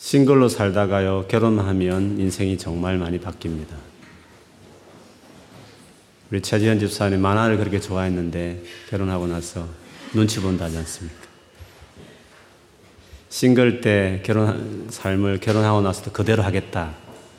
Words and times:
싱글로 0.00 0.48
살다가요, 0.48 1.26
결혼하면 1.28 2.18
인생이 2.18 2.56
정말 2.56 2.96
많이 2.96 3.20
바뀝니다. 3.20 3.76
우리 6.30 6.40
최지현 6.40 6.80
집사님 6.80 7.20
만화를 7.20 7.58
그렇게 7.58 7.78
좋아했는데 7.78 8.64
결혼하고 8.88 9.26
나서 9.26 9.68
눈치 10.14 10.40
본다 10.40 10.64
하지 10.64 10.78
않습니까? 10.78 11.20
싱글 13.28 13.82
때 13.82 14.22
결혼 14.24 14.86
삶을 14.88 15.38
결혼하고 15.38 15.82
나서도 15.82 16.12
그대로 16.12 16.42
하겠다 16.42 16.94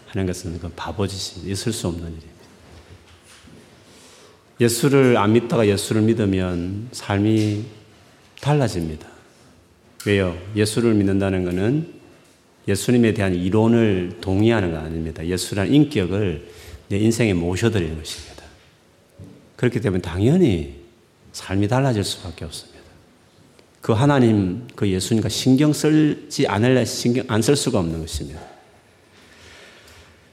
하는 0.10 0.28
것은 0.28 0.60
그 0.60 0.70
바보짓이 0.76 1.50
있을 1.50 1.74
수 1.74 1.88
없는 1.88 2.04
일입니다. 2.04 2.30
예수를 4.62 5.18
안 5.18 5.34
믿다가 5.34 5.68
예수를 5.68 6.04
믿으면 6.04 6.90
삶이 6.92 7.66
달라집니다. 8.40 9.08
왜요? 10.06 10.38
예수를 10.56 10.94
믿는다는 10.94 11.44
것은 11.44 12.01
예수님에 12.72 13.14
대한 13.14 13.36
이론을 13.36 14.18
동의하는 14.22 14.72
거 14.72 14.78
아닙니다. 14.80 15.26
예수라는 15.26 15.74
인격을 15.74 16.48
내 16.90 16.98
인생에 16.98 17.34
모셔드리는 17.34 17.98
것입니다. 17.98 18.44
그렇기 19.56 19.80
때문에 19.80 20.02
당연히 20.02 20.76
삶이 21.34 21.68
달라질 21.68 22.04
수밖에 22.04 22.46
없습니다. 22.46 22.80
그 23.82 23.94
하나님, 23.94 24.68
그 24.76 24.88
예수님과 24.90 25.30
신경 25.30 25.74
쓰지 25.74 26.48
않을래 26.48 26.86
신경 26.86 27.26
안 27.28 27.42
쓸 27.42 27.56
수가 27.56 27.80
없는 27.80 28.00
것입니다. 28.02 28.42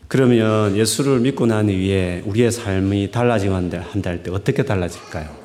그러면 0.09 0.75
예수를 0.77 1.21
믿고 1.21 1.45
난 1.47 1.69
후에 1.69 2.23
우리의 2.25 2.51
삶이 2.51 3.11
달라지고 3.11 3.55
한다 3.55 3.85
할 3.93 4.23
때 4.23 4.31
어떻게 4.31 4.63
달라질까요? 4.65 5.37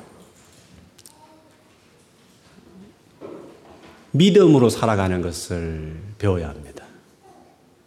믿음으로 4.12 4.70
살아가는 4.70 5.20
것을 5.20 5.96
배워야 6.18 6.48
합니다. 6.48 6.73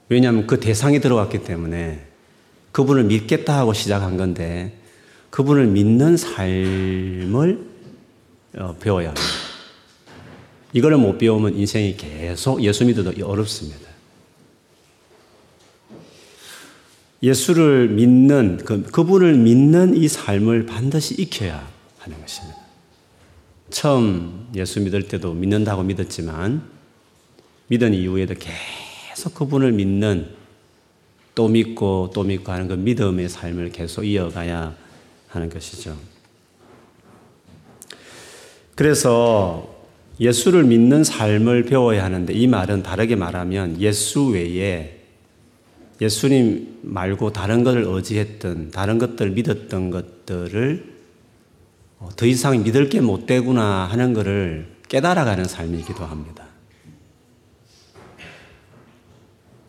왜냐하면 0.09 0.47
그 0.47 0.59
대상이 0.59 0.99
들어왔기 0.99 1.43
때문에 1.43 2.05
그분을 2.71 3.05
믿겠다 3.05 3.57
하고 3.57 3.73
시작한 3.73 4.17
건데 4.17 4.77
그분을 5.29 5.67
믿는 5.67 6.17
삶을 6.17 7.67
어, 8.57 8.75
배워야 8.79 9.09
합니다. 9.09 9.27
이거를 10.73 10.97
못 10.97 11.17
배우면 11.17 11.55
인생이 11.55 11.97
계속 11.97 12.63
예수 12.63 12.85
믿어도 12.85 13.11
어렵습니다. 13.25 13.87
예수를 17.23 17.89
믿는, 17.89 18.57
그, 18.63 18.83
그분을 18.83 19.35
믿는 19.37 19.97
이 19.97 20.07
삶을 20.07 20.67
반드시 20.67 21.15
익혀야 21.15 21.67
하는 21.97 22.21
것입니다. 22.21 22.59
처음 23.69 24.47
예수 24.55 24.79
믿을 24.81 25.07
때도 25.07 25.33
믿는다고 25.33 25.83
믿었지만, 25.83 26.61
믿은 27.69 27.93
이후에도 27.93 28.35
계속 28.35 28.86
그분을 29.25 29.71
믿는, 29.71 30.27
또 31.35 31.47
믿고 31.47 32.11
또 32.13 32.23
믿고 32.23 32.51
하는 32.51 32.67
그 32.67 32.73
믿음의 32.73 33.29
삶을 33.29 33.71
계속 33.71 34.03
이어가야 34.03 34.75
하는 35.27 35.49
것이죠. 35.49 35.95
그래서 38.73 39.75
예수를 40.19 40.63
믿는 40.63 41.03
삶을 41.03 41.65
배워야 41.65 42.03
하는데 42.03 42.33
이 42.33 42.47
말은 42.47 42.81
다르게 42.81 43.15
말하면 43.15 43.79
예수 43.79 44.29
외에 44.29 44.97
예수님 46.01 46.79
말고 46.81 47.33
다른 47.33 47.63
것을 47.63 47.83
의지했던 47.87 48.71
다른 48.71 48.97
것들을 48.97 49.31
믿었던 49.31 49.91
것들을 49.91 50.97
어, 51.99 52.09
더 52.15 52.25
이상 52.25 52.63
믿을 52.63 52.89
게 52.89 52.99
못 52.99 53.25
되구나 53.25 53.85
하는 53.85 54.13
것을 54.13 54.67
깨달아가는 54.89 55.45
삶이기도 55.45 56.03
합니다. 56.03 56.46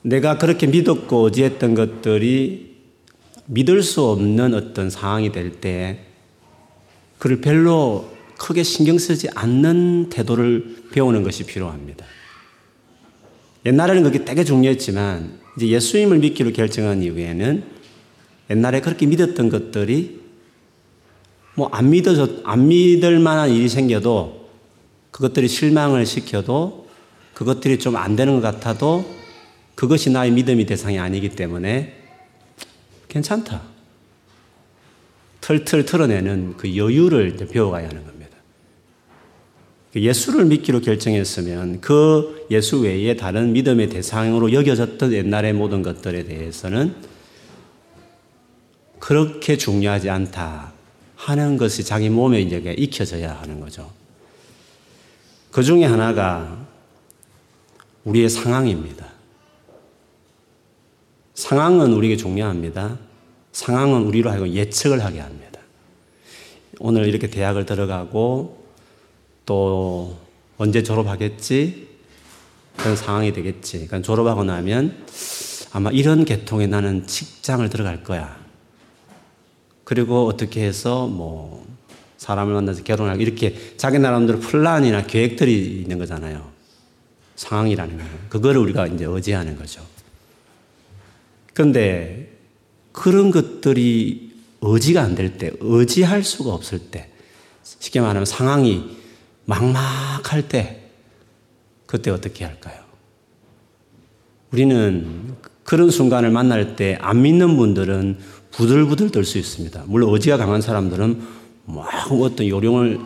내가 0.03 0.39
그렇게 0.39 0.67
믿었고 0.67 1.25
의지했던 1.27 1.75
것들이 1.75 2.77
믿을 3.47 3.83
수 3.83 4.03
없는 4.05 4.55
어떤 4.55 4.91
상황이 4.91 5.33
될 5.33 5.53
때 5.61 6.01
그를 7.19 7.41
별로 7.41 8.11
크게 8.39 8.63
신경 8.63 8.99
쓰지 8.99 9.29
않는 9.35 10.11
태도를 10.11 10.85
배우는 10.93 11.25
것이 11.25 11.45
필요합니다. 11.45 12.05
옛날에는 13.67 14.05
그게 14.05 14.25
되게 14.25 14.45
중요했지만 14.45 15.39
이제 15.57 15.69
예수님을 15.69 16.19
믿기로 16.19 16.53
결정한 16.53 17.03
이후에는 17.03 17.65
옛날에 18.51 18.81
그렇게 18.81 19.07
믿었던 19.07 19.49
것들이 19.49 20.21
뭐 21.57 21.69
안 21.73 21.91
믿어서 21.91 22.29
안 22.45 22.69
믿을 22.69 23.19
만한 23.19 23.51
일이 23.51 23.69
생겨도 23.69 24.49
그것들이 25.11 25.49
실망을 25.49 26.07
시켜도 26.07 26.87
그것들이 27.35 27.79
좀 27.81 27.97
안 27.97 28.15
되는 28.15 28.35
것 28.35 28.41
같아도 28.41 29.05
그것이 29.79 30.11
나의 30.11 30.33
믿음의 30.33 30.67
대상이 30.67 30.99
아니기 30.99 31.29
때문에 31.29 31.95
괜찮다. 33.07 33.63
털털 35.41 35.85
털어내는 35.85 36.57
그 36.57 36.77
여유를 36.77 37.37
배워가야 37.37 37.89
하는 37.89 38.05
겁니다. 38.05 38.37
그 39.93 40.01
예수를 40.01 40.47
믿기로 40.47 40.81
결정했으면 40.81 41.81
그 41.81 42.45
예수 42.51 42.81
외에 42.81 43.15
다른 43.15 43.53
믿음의 43.53 43.91
대상으로 43.91 44.53
여겨졌던 44.53 45.13
옛날의 45.13 45.53
모든 45.53 45.83
것들에 45.83 46.25
대해서는 46.25 46.97
그렇게 48.99 49.57
중요하지 49.57 50.11
않다 50.11 50.73
하는 51.15 51.57
것이 51.57 51.85
자기 51.85 52.11
몸에 52.11 52.41
이제 52.41 52.75
익혀져야 52.77 53.33
하는 53.33 53.61
거죠. 53.61 53.89
그 55.53 55.63
중에 55.63 55.85
하나가 55.85 56.67
우리의 58.03 58.29
상황입니다. 58.29 59.08
상황은 61.39 61.93
우리에게 61.93 62.17
중요합니다. 62.17 62.99
상황은 63.53 64.03
우리로 64.03 64.29
하여금 64.29 64.49
예측을 64.53 65.05
하게 65.05 65.21
합니다. 65.21 65.61
오늘 66.81 67.07
이렇게 67.07 67.31
대학을 67.31 67.65
들어가고 67.65 68.67
또 69.47 70.17
언제 70.57 70.83
졸업하겠지? 70.83 71.91
그런 72.77 72.97
상황이 72.97 73.33
되겠지. 73.33 73.87
그러니까 73.87 74.03
졸업하고 74.03 74.43
나면 74.43 75.07
아마 75.71 75.91
이런 75.91 76.25
계통에 76.25 76.67
나는 76.67 77.07
직장을 77.07 77.69
들어갈 77.71 78.03
거야. 78.03 78.37
그리고 79.85 80.27
어떻게 80.27 80.65
해서 80.65 81.07
뭐 81.07 81.65
사람을 82.17 82.53
만나서 82.53 82.83
결혼하고 82.83 83.23
이렇게 83.23 83.77
자기 83.77 84.01
나름대로 84.01 84.41
플랜이나 84.41 85.07
계획들이 85.07 85.83
있는 85.83 85.99
거잖아요. 85.99 86.51
상황이라는 87.37 87.97
거는. 87.97 88.11
그거를 88.29 88.61
우리가 88.61 88.89
이제 88.89 89.05
의지하는 89.05 89.57
거죠. 89.57 89.98
그런데 91.59 92.39
그런 92.93 93.33
것들이 93.33 94.31
의지가 94.61 95.03
안 95.03 95.17
될 95.17 95.39
때, 95.39 95.51
의지할 95.59 96.23
수가 96.23 96.55
없을 96.55 96.79
때, 96.79 97.11
쉽게 97.65 98.01
말하면 98.01 98.25
상황이 98.27 98.97
막막할 99.45 100.49
때, 100.49 100.85
그때 101.87 102.13
어떻게 102.13 102.45
할까요? 102.45 102.79
우리는 104.53 105.35
그런 105.65 105.91
순간을 105.91 106.31
만날 106.31 106.77
때 106.77 106.97
안 107.01 107.23
믿는 107.23 107.57
분들은 107.57 108.19
부들부들 108.53 109.11
떨 109.11 109.25
수 109.25 109.37
있습니다. 109.39 109.83
물론 109.89 110.15
의지가 110.15 110.37
강한 110.37 110.61
사람들은 110.61 111.21
막 111.65 111.89
어떤 112.13 112.47
요령을 112.47 113.01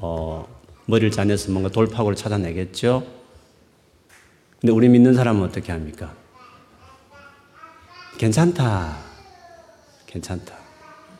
어, 0.00 0.48
머리를 0.86 1.12
짜내서 1.12 1.52
뭔가 1.52 1.70
돌파구를 1.70 2.16
찾아내겠죠. 2.16 3.06
근데 4.60 4.72
우리 4.72 4.88
믿는 4.88 5.14
사람은 5.14 5.44
어떻게 5.44 5.70
합니까? 5.70 6.21
괜찮다. 8.22 8.98
괜찮다. 10.06 10.54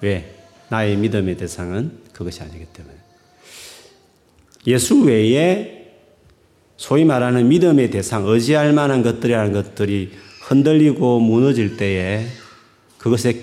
왜? 0.02 0.36
나의 0.68 0.96
믿음의 0.96 1.36
대상은 1.36 1.98
그것이 2.12 2.42
아니기 2.42 2.64
때문에. 2.66 2.94
예수 4.68 5.02
외에 5.02 5.96
소위 6.76 7.04
말하는 7.04 7.48
믿음의 7.48 7.90
대상, 7.90 8.24
의지할 8.28 8.72
만한 8.72 9.02
것들이라는 9.02 9.52
것들이 9.52 10.12
흔들리고 10.42 11.18
무너질 11.18 11.76
때에 11.76 12.24
그것에 12.98 13.42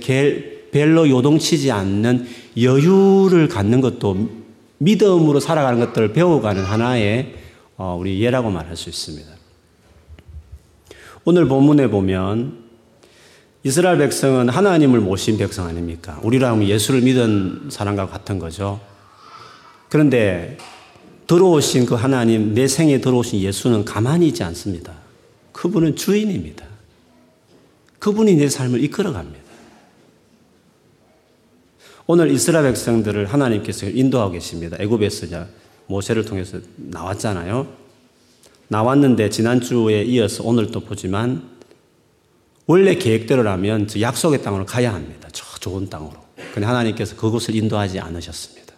별로 0.71 1.09
요동치지 1.09 1.69
않는 1.69 2.27
여유를 2.61 3.49
갖는 3.49 3.81
것도 3.81 4.29
믿음으로 4.77 5.41
살아가는 5.41 5.85
것들을 5.85 6.13
배워가는 6.13 6.63
하나의 6.63 7.35
어, 7.75 7.97
우리 7.99 8.21
예라고 8.21 8.51
말할 8.51 8.77
수 8.77 8.87
있습니다. 8.87 9.29
오늘 11.25 11.49
본문에 11.49 11.89
보면 11.89 12.68
이스라엘 13.63 13.97
백성은 13.97 14.49
하나님을 14.49 15.01
모신 15.01 15.37
백성 15.37 15.67
아닙니까? 15.67 16.19
우리랑 16.23 16.63
예수를 16.63 17.01
믿은 17.01 17.69
사람과 17.69 18.07
같은 18.07 18.39
거죠. 18.39 18.79
그런데 19.89 20.57
들어오신 21.27 21.85
그 21.85 21.95
하나님, 21.95 22.53
내 22.53 22.67
생에 22.67 23.01
들어오신 23.01 23.41
예수는 23.41 23.85
가만히 23.85 24.29
있지 24.29 24.43
않습니다. 24.43 24.93
그분은 25.51 25.95
주인입니다. 25.95 26.65
그분이 27.99 28.35
내 28.35 28.47
삶을 28.47 28.81
이끌어 28.83 29.11
갑니다. 29.11 29.39
오늘 32.07 32.31
이스라엘 32.31 32.65
백성들을 32.65 33.27
하나님께서 33.27 33.87
인도하고 33.87 34.31
계십니다. 34.31 34.77
애굽에서 34.79 35.45
모세를 35.87 36.23
통해서 36.25 36.59
나왔잖아요. 36.77 37.67
나왔는데 38.69 39.29
지난주에 39.29 40.03
이어서 40.03 40.43
오늘 40.43 40.71
또 40.71 40.79
보지만 40.79 41.58
원래 42.69 42.93
계획대로라면 42.93 43.87
저 43.87 43.99
약속의 43.99 44.43
땅으로 44.43 44.63
가야 44.63 44.93
합니다. 44.93 45.27
저 45.31 45.43
좋은 45.57 45.89
땅으로. 45.89 46.13
근데 46.53 46.67
하나님께서 46.67 47.15
그곳을 47.15 47.55
인도하지 47.55 47.99
않으셨습니다. 47.99 48.75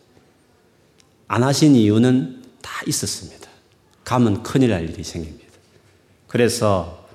안 1.27 1.43
하신 1.43 1.75
이유는 1.75 2.41
다 2.61 2.71
있었습니다. 2.87 3.49
가면 4.05 4.43
큰일 4.43 4.69
날 4.69 4.89
일이 4.89 5.03
생깁니다. 5.03 5.51
그래서 6.29 7.05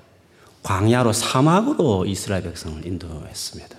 광야로 0.61 1.13
사막으로 1.13 2.05
이스라엘 2.05 2.43
백성을 2.43 2.85
인도했습니다. 2.85 3.75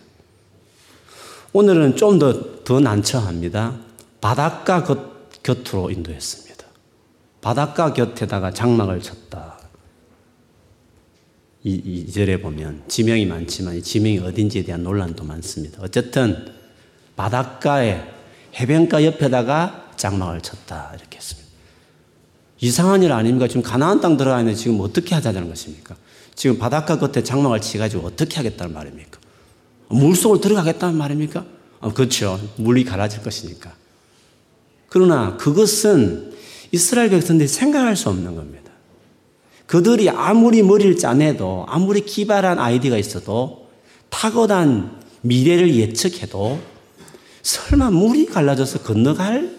오늘은 1.53 1.94
좀 1.94 2.19
더 2.19 2.65
더 2.65 2.81
난처합니다. 2.81 3.77
바닷가 4.21 4.83
곁, 4.83 5.43
곁으로 5.44 5.93
인도했습니다. 5.93 6.67
바닷가 7.41 7.93
곁에다가 7.93 8.53
장막을 8.53 9.01
쳤다. 9.03 9.48
이, 11.69 12.06
이 12.06 12.12
절에 12.12 12.41
보면 12.41 12.85
지명이 12.88 13.26
많지만 13.26 13.76
이 13.76 13.82
지명이 13.82 14.20
어딘지에 14.20 14.62
대한 14.65 14.82
논란도 14.82 15.25
많습니다. 15.25 15.82
어쨌든 15.82 16.47
바닷가에 17.17 18.03
해변가 18.59 19.05
옆에다가 19.05 19.93
장막을 19.97 20.41
쳤다 20.41 20.93
이렇게 20.97 21.19
했습니다. 21.19 21.49
이상한 22.61 23.03
일 23.03 23.12
아닙니까? 23.12 23.47
지금 23.47 23.62
가나안 23.62 24.00
땅 24.00 24.17
들어가 24.17 24.41
있는데 24.41 24.59
지금 24.59 24.81
어떻게 24.81 25.15
하자는 25.15 25.49
것입니까? 25.49 25.94
지금 26.35 26.59
바닷가 26.59 26.99
끝에 26.99 27.23
장막을 27.23 27.61
치가지고 27.61 28.06
어떻게 28.06 28.37
하겠다는 28.37 28.73
말입니까? 28.73 29.20
물속으로 29.88 30.41
들어가겠다는 30.41 30.97
말입니까? 30.97 31.44
아, 31.81 31.93
그렇죠. 31.93 32.41
물이 32.56 32.85
갈아질 32.85 33.23
것이니까. 33.23 33.75
그러나 34.88 35.37
그것은 35.37 36.32
이스라엘 36.73 37.11
백성들이 37.11 37.49
생각할 37.49 37.97
수 37.97 38.09
없는 38.09 38.35
겁니다. 38.35 38.57
그들이 39.69 40.09
아무리 40.09 40.62
머리를 40.62 40.97
짜내도 40.97 41.67
아무리 41.69 42.00
기발한 42.00 42.59
아이디가 42.59 42.97
있어도 42.97 43.69
탁월한 44.09 45.03
미래를 45.20 45.75
예측해도 45.75 46.59
설마 47.43 47.91
물이 47.91 48.26
갈라져서 48.26 48.81
건너갈 48.81 49.55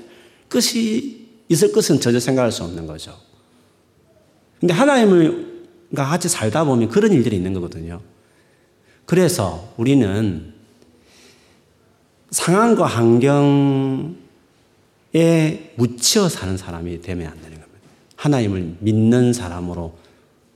것이 0.49 1.27
있을 1.47 1.71
것은 1.71 1.99
전혀 1.99 2.19
생각할 2.19 2.51
수 2.51 2.63
없는 2.63 2.87
거죠. 2.87 3.15
근데 4.59 4.73
하나님과 4.73 6.05
같이 6.09 6.27
살다 6.27 6.63
보면 6.63 6.89
그런 6.89 7.13
일들이 7.13 7.35
있는 7.35 7.53
거거든요. 7.53 8.01
그래서 9.05 9.71
우리는 9.77 10.55
상황과 12.31 12.87
환경에 12.87 14.15
묻혀 15.75 16.27
사는 16.27 16.57
사람이 16.57 17.01
되면 17.03 17.31
안 17.31 17.39
되는. 17.43 17.58
하나님을 18.19 18.75
믿는 18.79 19.31
사람으로 19.31 19.93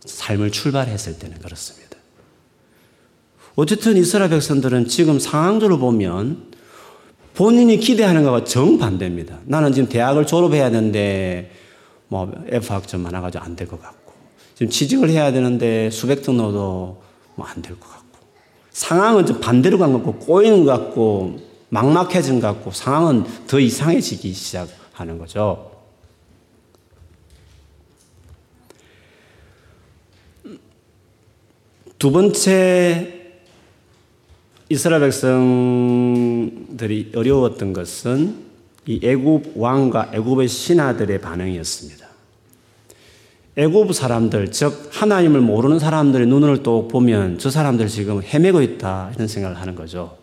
삶을 0.06 0.52
출발했을 0.52 1.18
때는 1.18 1.40
그렇습니다. 1.40 1.98
어쨌든 3.56 3.96
이스라엘 3.96 4.30
백성들은 4.32 4.88
지금 4.88 5.18
상황들을 5.18 5.78
보면 5.78 6.52
본인이 7.36 7.78
기대하는 7.78 8.24
것과 8.24 8.44
정반대입니다. 8.44 9.40
나는 9.46 9.72
지금 9.72 9.88
대학을 9.88 10.28
졸업해야 10.28 10.70
되는데 10.72 11.52
뭐 12.10 12.30
F학점 12.48 13.02
많아가지고 13.02 13.44
안 13.44 13.56
될 13.56 13.68
것 13.68 13.82
같고 13.82 14.12
지금 14.56 14.70
취직을 14.70 15.10
해야 15.10 15.32
되는데 15.32 15.90
수백 15.90 16.22
등 16.22 16.36
넣어도 16.38 17.02
뭐 17.36 17.48
안 17.48 17.62
될 17.62 17.80
것 17.80 17.90
같고 17.90 18.20
상황은 18.72 19.26
좀 19.26 19.40
반대로 19.40 19.78
간 19.78 19.94
것 19.94 20.04
같고 20.04 20.26
꼬이는 20.26 20.66
것 20.66 20.72
같고 20.72 21.38
막막해진 21.70 22.42
것 22.42 22.48
같고 22.48 22.72
상황은 22.72 23.24
더 23.48 23.58
이상해지기 23.60 24.34
시작하는 24.34 25.18
거죠. 25.18 25.72
두 32.04 32.12
번째 32.12 33.32
이스라엘 34.68 35.04
백성들이 35.04 35.54
어려웠던 37.16 37.72
것은 37.72 38.44
이 38.86 39.00
애굽 39.02 39.54
왕과 39.56 40.12
애굽의 40.14 40.50
신하들의 40.50 41.22
반응이었습니다. 41.22 42.06
애굽 43.56 43.94
사람들, 43.96 44.52
즉 44.52 44.90
하나님을 44.92 45.40
모르는 45.40 45.80
사람들의 45.80 46.28
눈을 46.28 46.62
또 46.62 46.90
보면 46.90 47.40
저 47.40 47.50
사람들 47.50 47.88
지금 47.88 48.22
헤매고 48.22 48.62
있다 48.62 49.14
이런 49.16 49.30
생각을 49.30 49.62
하는 49.62 49.74
거죠. 49.74 50.18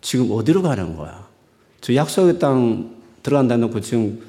지금 0.00 0.28
어디로 0.32 0.62
가는 0.62 0.96
거야? 0.96 1.28
저 1.80 1.94
약속의 1.94 2.40
땅 2.40 2.96
들어간다 3.22 3.56
놓고 3.58 3.80
지금 3.80 4.20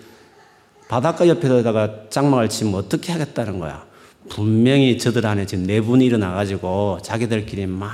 바닷가 0.88 1.28
옆에다가 1.28 2.04
장막을 2.12 2.50
치면 2.50 2.76
어떻게 2.76 3.12
하겠다는 3.12 3.58
거야? 3.58 3.84
분명히 4.30 4.98
저들 4.98 5.26
안에 5.26 5.46
지금 5.46 5.66
내분이 5.66 6.06
일어나가지고 6.06 7.00
자기들끼리 7.04 7.66
막 7.68 7.92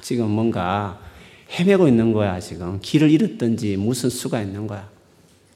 지금 0.00 0.30
뭔가 0.30 1.00
헤매고 1.50 1.88
있는 1.88 2.12
거야, 2.12 2.40
지금. 2.40 2.80
길을 2.80 3.10
잃었든지 3.10 3.76
무슨 3.76 4.10
수가 4.10 4.40
있는 4.40 4.66
거야. 4.66 4.88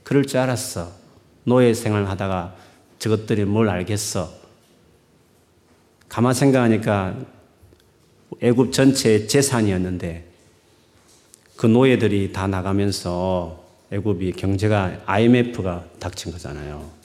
그럴 0.02 0.24
줄 0.24 0.38
알았어. 0.38 0.92
노예 1.44 1.74
생활 1.74 2.06
하다가 2.06 2.54
저것들이 2.98 3.44
뭘 3.44 3.68
알겠어. 3.68 4.30
가만 6.08 6.34
생각하니까 6.34 7.16
애굽 8.40 8.72
전체 8.72 9.26
재산이었는데 9.26 10.28
그 11.56 11.66
노예들이 11.66 12.32
다 12.32 12.46
나가면서 12.46 13.64
애굽이 13.92 14.32
경제가 14.32 15.02
IMF가 15.06 15.84
닥친 15.98 16.32
거잖아요. 16.32 16.99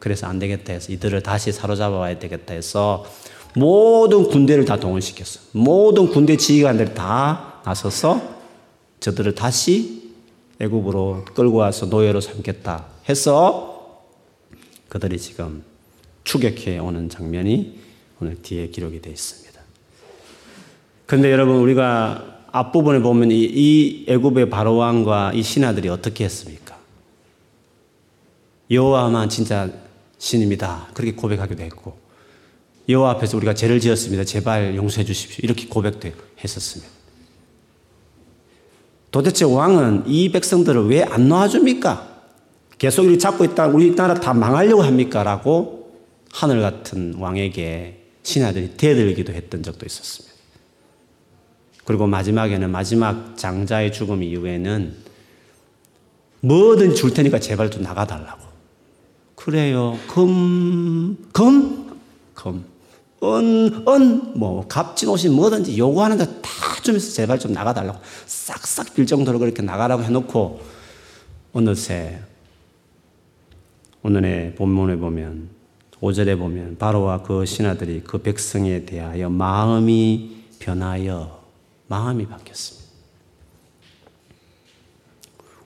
그래서 0.00 0.26
안 0.26 0.38
되겠다 0.40 0.72
해서 0.72 0.92
이들을 0.92 1.22
다시 1.22 1.52
사로잡아 1.52 1.96
와야 1.96 2.18
되겠다 2.18 2.54
해서 2.54 3.04
모든 3.54 4.28
군대를 4.28 4.64
다 4.64 4.78
동원시켰어. 4.78 5.40
모든 5.52 6.08
군대 6.08 6.36
지휘관들이 6.36 6.94
다 6.94 7.60
나서서 7.64 8.20
저들을 9.00 9.34
다시 9.34 10.10
애국으로 10.58 11.24
끌고 11.34 11.58
와서 11.58 11.86
노예로 11.86 12.20
삼겠다 12.20 12.86
해서 13.08 14.02
그들이 14.88 15.18
지금 15.18 15.62
추격해 16.24 16.78
오는 16.78 17.08
장면이 17.08 17.78
오늘 18.20 18.40
뒤에 18.42 18.68
기록이 18.68 19.00
되어 19.00 19.12
있습니다. 19.12 19.60
근데 21.06 21.32
여러분 21.32 21.56
우리가 21.56 22.44
앞부분에 22.52 23.00
보면 23.00 23.30
이, 23.30 23.42
이 23.42 24.04
애굽의 24.08 24.50
바로 24.50 24.76
왕과 24.76 25.32
이 25.34 25.42
신하들이 25.42 25.88
어떻게 25.88 26.24
했습니까? 26.24 26.78
여호와만 28.70 29.28
진짜 29.28 29.70
신입니다. 30.20 30.88
그렇게 30.94 31.12
고백하기도 31.16 31.62
했고 31.64 31.98
여호와 32.88 33.12
앞에서 33.12 33.36
우리가 33.38 33.54
죄를 33.54 33.80
지었습니다. 33.80 34.24
제발 34.24 34.76
용서해 34.76 35.04
주십시오. 35.04 35.40
이렇게 35.42 35.66
고백도 35.66 36.10
했었습니다. 36.44 36.90
도대체 39.10 39.44
왕은 39.44 40.04
이 40.06 40.30
백성들을 40.30 40.88
왜 40.88 41.02
안 41.02 41.28
놓아줍니까? 41.28 42.08
계속 42.78 43.04
이렇게 43.04 43.18
잡고 43.18 43.44
있다 43.44 43.66
우리 43.66 43.94
나라 43.96 44.14
다 44.14 44.32
망하려고 44.32 44.82
합니까? 44.82 45.22
라고 45.22 45.90
하늘 46.30 46.60
같은 46.60 47.14
왕에게 47.14 48.04
신하들이 48.22 48.74
대들기도 48.76 49.32
했던 49.32 49.62
적도 49.62 49.86
있었습니다. 49.86 50.30
그리고 51.84 52.06
마지막에는 52.06 52.70
마지막 52.70 53.36
장자의 53.36 53.92
죽음 53.92 54.22
이후에는 54.22 54.94
뭐든 56.40 56.94
줄 56.94 57.12
테니까 57.12 57.40
제발 57.40 57.70
좀 57.70 57.82
나가달라고. 57.82 58.49
그래요. 59.44 59.98
금, 60.08 61.16
금, 61.32 61.98
금. 62.34 62.64
은, 63.22 63.86
은, 63.88 64.38
뭐, 64.38 64.66
값진 64.66 65.08
옷이 65.08 65.28
뭐든지 65.34 65.76
요구하는 65.76 66.16
데 66.16 66.26
다 66.80 66.82
주면서 66.82 67.12
제발 67.12 67.38
좀 67.38 67.52
나가달라고 67.52 67.98
싹싹 68.26 68.94
빌 68.94 69.06
정도로 69.06 69.38
그렇게 69.38 69.62
나가라고 69.62 70.02
해놓고 70.02 70.60
어느새 71.52 72.20
오늘의 74.02 74.54
본문에 74.54 74.96
보면 74.96 75.50
5절에 76.00 76.38
보면 76.38 76.78
바로와 76.78 77.22
그 77.22 77.44
신하들이 77.44 78.02
그 78.04 78.18
백성에 78.18 78.86
대하여 78.86 79.28
마음이 79.28 80.44
변하여 80.58 81.42
마음이 81.88 82.26
바뀌었습니다. 82.26 82.88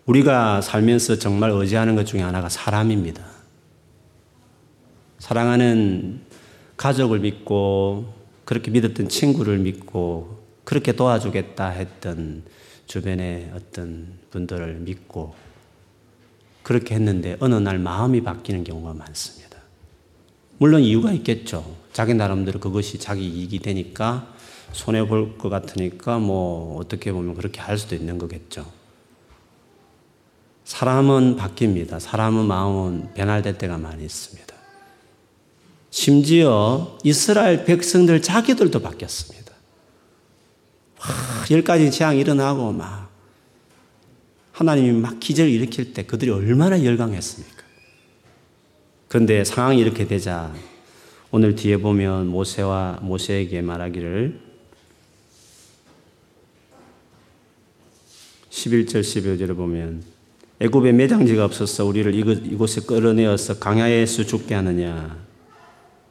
우리가 0.06 0.60
살면서 0.60 1.18
정말 1.18 1.50
의지하는 1.50 1.94
것 1.94 2.04
중에 2.06 2.22
하나가 2.22 2.48
사람입니다. 2.48 3.33
사랑하는 5.24 6.20
가족을 6.76 7.20
믿고 7.20 8.12
그렇게 8.44 8.70
믿었던 8.70 9.08
친구를 9.08 9.56
믿고 9.56 10.44
그렇게 10.64 10.92
도와주겠다 10.92 11.70
했던 11.70 12.42
주변의 12.84 13.52
어떤 13.54 14.18
분들을 14.30 14.80
믿고 14.80 15.34
그렇게 16.62 16.94
했는데 16.94 17.38
어느 17.40 17.54
날 17.54 17.78
마음이 17.78 18.22
바뀌는 18.22 18.64
경우가 18.64 18.92
많습니다. 18.92 19.56
물론 20.58 20.82
이유가 20.82 21.10
있겠죠. 21.12 21.74
자기 21.94 22.12
나름대로 22.12 22.60
그것이 22.60 22.98
자기 22.98 23.26
이익이 23.26 23.60
되니까 23.60 24.30
손해 24.72 25.06
볼 25.06 25.38
것 25.38 25.48
같으니까 25.48 26.18
뭐 26.18 26.76
어떻게 26.78 27.12
보면 27.12 27.34
그렇게 27.34 27.62
할 27.62 27.78
수도 27.78 27.94
있는 27.94 28.18
거겠죠. 28.18 28.70
사람은 30.64 31.36
바뀝니다. 31.36 31.98
사람은 31.98 32.44
마음은 32.44 33.14
변할될 33.14 33.56
때가 33.56 33.78
많이 33.78 34.04
있습니다. 34.04 34.53
심지어 35.94 36.98
이스라엘 37.04 37.64
백성들 37.64 38.20
자기들도 38.20 38.80
바뀌었습니다. 38.80 39.52
와, 40.98 41.06
열 41.52 41.62
가지 41.62 41.88
재앙이 41.88 42.18
일어나고 42.18 42.72
막 42.72 43.12
하나님이 44.50 44.90
막 44.90 45.20
기적을 45.20 45.52
일으킬 45.52 45.94
때 45.94 46.02
그들이 46.02 46.32
얼마나 46.32 46.82
열광했습니까? 46.82 47.62
그런데 49.06 49.44
상황이 49.44 49.78
이렇게 49.78 50.08
되자 50.08 50.52
오늘 51.30 51.54
뒤에 51.54 51.76
보면 51.76 52.26
모세와 52.26 52.98
모세에게 53.00 53.62
말하기를 53.62 54.40
11절 58.50 59.00
12절을 59.00 59.54
보면 59.54 60.02
애굽에 60.58 60.90
매장지가 60.90 61.44
없어서 61.44 61.84
우리를 61.84 62.12
이곳에 62.16 62.80
끌어내어서 62.80 63.60
강야에서 63.60 64.24
죽게 64.24 64.56
하느냐 64.56 65.24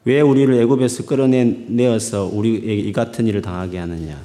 왜 0.06 0.22
우리를 0.22 0.54
애굽에서 0.62 1.06
끌어내어서 1.06 2.26
우리에게 2.26 2.76
이 2.76 2.92
같은 2.92 3.28
일을 3.28 3.42
당하게 3.42 3.78
하느냐? 3.78 4.20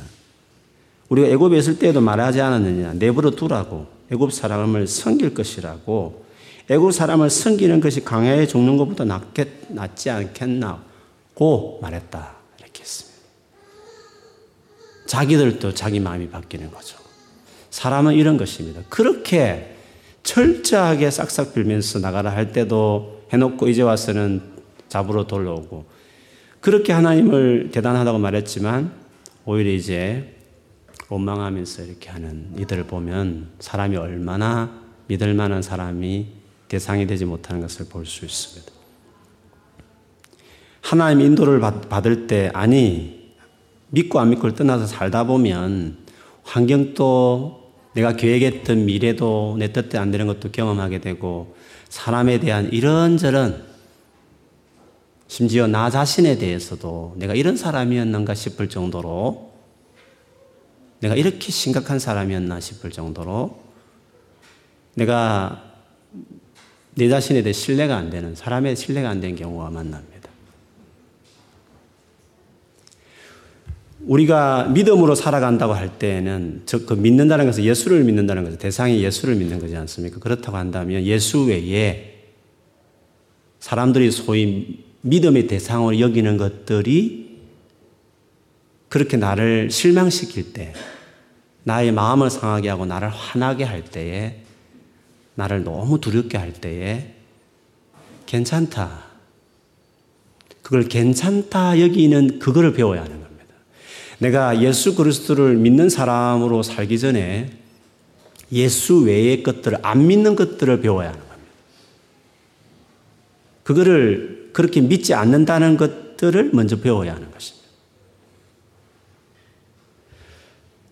우리가 1.09 1.29
애굽에 1.29 1.59
있을 1.59 1.79
때도 1.79 2.01
말하지 2.01 2.41
않았느냐? 2.41 2.95
내버려 2.95 3.31
두라고 3.31 3.87
애굽 4.11 4.33
사람을 4.33 4.87
섬길 4.87 5.35
것이라고 5.35 6.25
애굽 6.69 6.93
사람을 6.93 7.31
섬기는 7.31 7.81
것이 7.81 8.05
강야에 8.05 8.47
죽는 8.47 8.77
것보다 8.77 9.05
낫겠, 9.05 9.49
낫지 9.69 10.11
않겠나고 10.11 11.79
말했다 11.81 12.37
이렇게 12.59 12.81
했습니다. 12.83 13.19
자기들도 15.07 15.75
자기 15.75 16.01
마음이 16.01 16.29
바뀌는 16.29 16.71
거죠. 16.71 16.99
사람은 17.71 18.15
이런 18.15 18.37
것입니다. 18.37 18.83
그렇게 18.89 19.75
철저하게 20.25 21.11
싹싹 21.11 21.55
빌면서 21.55 22.01
나가라 22.01 22.31
할 22.31 22.53
때도 22.53 23.23
해놓고 23.33 23.69
이제 23.69 23.83
와서는 23.83 24.58
잡으러 24.89 25.27
돌아오고 25.27 25.87
그렇게 26.61 26.93
하나님을 26.93 27.71
대단하다고 27.73 28.19
말했지만 28.19 28.93
오히려 29.45 29.71
이제 29.71 30.35
원망하면서 31.09 31.85
이렇게 31.85 32.11
하는 32.11 32.53
이들을 32.59 32.85
보면 32.85 33.51
사람이 33.61 33.97
얼마나 33.97 34.83
믿을 35.07 35.35
만한 35.35 35.63
사람이 35.63 36.27
대상이 36.69 37.07
되지 37.07 37.25
못하는 37.25 37.61
것을 37.63 37.87
볼 37.89 38.05
수 38.05 38.25
있습니다. 38.27 38.73
하나님 40.83 41.27
인도를 41.27 41.61
받을 41.61 42.27
때 42.27 42.51
아니 42.55 43.35
믿고 43.91 44.21
안 44.21 44.31
믿고를 44.31 44.55
떠나서 44.55 44.87
살다 44.87 45.25
보면 45.25 45.99
환경도 46.45 47.73
내가 47.95 48.17
계획했던 48.17 48.87
미래도 48.87 49.57
내 49.59 49.73
뜻대로 49.73 50.03
안 50.03 50.11
되는 50.11 50.27
것도 50.27 50.51
경험하게 50.51 51.01
되고 51.01 51.57
사람에 51.89 52.41
대한 52.41 52.71
이런저런 52.73 53.68
심지어 55.29 55.67
나 55.67 55.91
자신에 55.91 56.39
대해서도 56.39 57.15
내가 57.17 57.35
이런 57.35 57.57
사람이었는가 57.57 58.35
싶을 58.35 58.69
정도로 58.69 59.53
내가 61.01 61.15
이렇게 61.15 61.53
심각한 61.53 61.99
사람이었나 61.99 62.59
싶을 62.61 62.91
정도로 62.91 63.61
내가 64.95 65.63
내 66.95 67.09
자신에 67.09 67.43
대해 67.43 67.53
신뢰가 67.53 67.97
안 67.97 68.11
되는 68.11 68.35
사람의 68.35 68.75
신뢰가 68.75 69.09
안 69.09 69.21
되는 69.21 69.37
경우가 69.37 69.71
만납니다. 69.71 70.19
우리가 74.01 74.65
믿음으로 74.69 75.15
살아간다고 75.15 75.75
할 75.75 75.99
때에는 75.99 76.63
그 76.87 76.95
믿는다는 76.95 77.45
것은 77.47 77.65
예수를 77.65 78.03
믿는다는 78.05 78.45
것은 78.45 78.59
대상이 78.59 79.05
예수를 79.05 79.35
믿는 79.37 79.59
거지 79.59 79.77
않습니까? 79.77 80.19
그렇다고 80.19 80.57
한다면 80.57 81.05
예수 81.05 81.45
외에 81.45 82.15
사람들이 83.61 84.11
소위 84.11 84.88
믿음의 85.03 85.47
대상으로 85.47 86.01
여기는 86.01 86.37
것들이 86.37 87.39
그렇게 88.89 89.17
나를 89.17 89.71
실망시킬 89.71 90.53
때, 90.53 90.73
나의 91.65 91.93
마음을 91.93 92.31
상하게 92.31 92.71
하고 92.71 92.87
나를 92.87 93.09
화나게 93.09 93.65
할 93.65 93.85
때에, 93.85 94.43
나를 95.35 95.63
너무 95.65 96.01
두렵게 96.01 96.39
할 96.39 96.53
때에, 96.53 97.15
괜찮다. 98.27 99.07
그걸 100.63 100.85
괜찮다 100.89 101.81
여기는 101.81 102.39
그거를 102.41 102.73
배워야 102.73 103.03
하는 103.03 103.21
겁니다. 103.23 103.55
내가 104.19 104.61
예수 104.63 104.95
그리스도를 104.95 105.57
믿는 105.57 105.89
사람으로 105.89 106.63
살기 106.63 106.99
전에 106.99 107.51
예수 108.53 109.03
외의 109.03 109.43
것들을, 109.43 109.79
안 109.83 110.07
믿는 110.07 110.35
것들을 110.35 110.81
배워야 110.81 111.09
하는 111.09 111.21
겁니다. 111.21 111.53
그거를 113.63 114.38
그렇게 114.59 114.81
믿지 114.81 115.15
않는다는 115.15 115.77
것들을 115.77 116.51
먼저 116.53 116.81
배워야 116.81 117.15
하는 117.15 117.31
것입니다. 117.31 117.69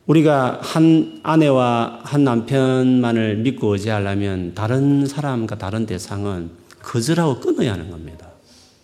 우리가 0.06 0.60
한 0.62 1.18
아내와 1.24 2.02
한 2.04 2.22
남편만을 2.22 3.38
믿고 3.38 3.72
의지하려면 3.72 4.54
다른 4.54 5.04
사람과 5.04 5.58
다른 5.58 5.84
대상은 5.84 6.50
거절하고 6.80 7.40
끊어야 7.40 7.72
하는 7.72 7.90
겁니다. 7.90 8.28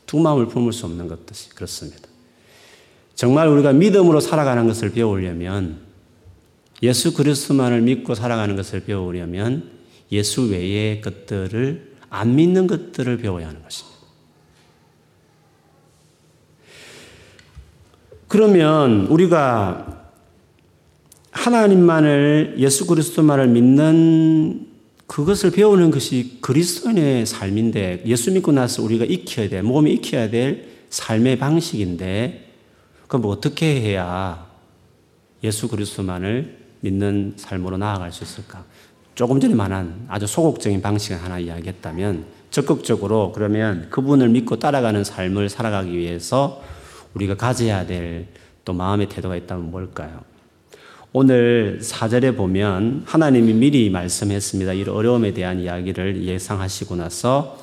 두 0.04 0.18
마음을 0.18 0.48
품을 0.48 0.72
수 0.72 0.86
없는 0.86 1.06
것 1.06 1.26
듯이 1.26 1.50
그렇습니다. 1.50 2.00
정말 3.14 3.46
우리가 3.46 3.72
믿음으로 3.72 4.18
살아가는 4.18 4.66
것을 4.66 4.90
배우려면 4.90 5.78
예수 6.82 7.14
그리스도만을 7.14 7.82
믿고 7.82 8.16
살아가는 8.16 8.56
것을 8.56 8.80
배우려면 8.80 9.70
예수 10.10 10.50
외의 10.50 11.00
것들을 11.00 11.92
안 12.10 12.34
믿는 12.34 12.66
것들을 12.66 13.18
배워야 13.18 13.46
하는 13.46 13.62
것입니다. 13.62 13.91
그러면 18.32 19.08
우리가 19.10 20.06
하나님만을 21.32 22.54
예수 22.56 22.86
그리스도만을 22.86 23.48
믿는 23.48 24.68
그것을 25.06 25.50
배우는 25.50 25.90
것이 25.90 26.38
그리스도인의 26.40 27.26
삶인데 27.26 28.04
예수 28.06 28.32
믿고 28.32 28.52
나서 28.52 28.82
우리가 28.82 29.04
익혀야 29.04 29.50
돼 29.50 29.60
몸이 29.60 29.92
익혀야 29.92 30.30
될 30.30 30.66
삶의 30.88 31.36
방식인데 31.40 32.54
그럼 33.06 33.26
어떻게 33.26 33.82
해야 33.82 34.46
예수 35.44 35.68
그리스도만을 35.68 36.56
믿는 36.80 37.34
삶으로 37.36 37.76
나아갈 37.76 38.12
수 38.12 38.24
있을까? 38.24 38.64
조금 39.14 39.40
전에 39.40 39.54
말한 39.54 40.06
아주 40.08 40.26
소극적인 40.26 40.80
방식을 40.80 41.22
하나 41.22 41.38
이야기했다면 41.38 42.24
적극적으로 42.50 43.32
그러면 43.34 43.88
그분을 43.90 44.30
믿고 44.30 44.58
따라가는 44.58 45.04
삶을 45.04 45.50
살아가기 45.50 45.92
위해서 45.92 46.62
우리가 47.14 47.36
가져야 47.36 47.86
될 47.86 48.26
또 48.64 48.72
마음의 48.72 49.08
태도가 49.08 49.36
있다면 49.36 49.70
뭘까요? 49.70 50.20
오늘 51.12 51.80
사절에 51.82 52.34
보면 52.34 53.02
하나님이 53.04 53.52
미리 53.52 53.90
말씀했습니다. 53.90 54.72
이 54.72 54.82
어려움에 54.84 55.34
대한 55.34 55.60
이야기를 55.60 56.24
예상하시고 56.24 56.96
나서 56.96 57.58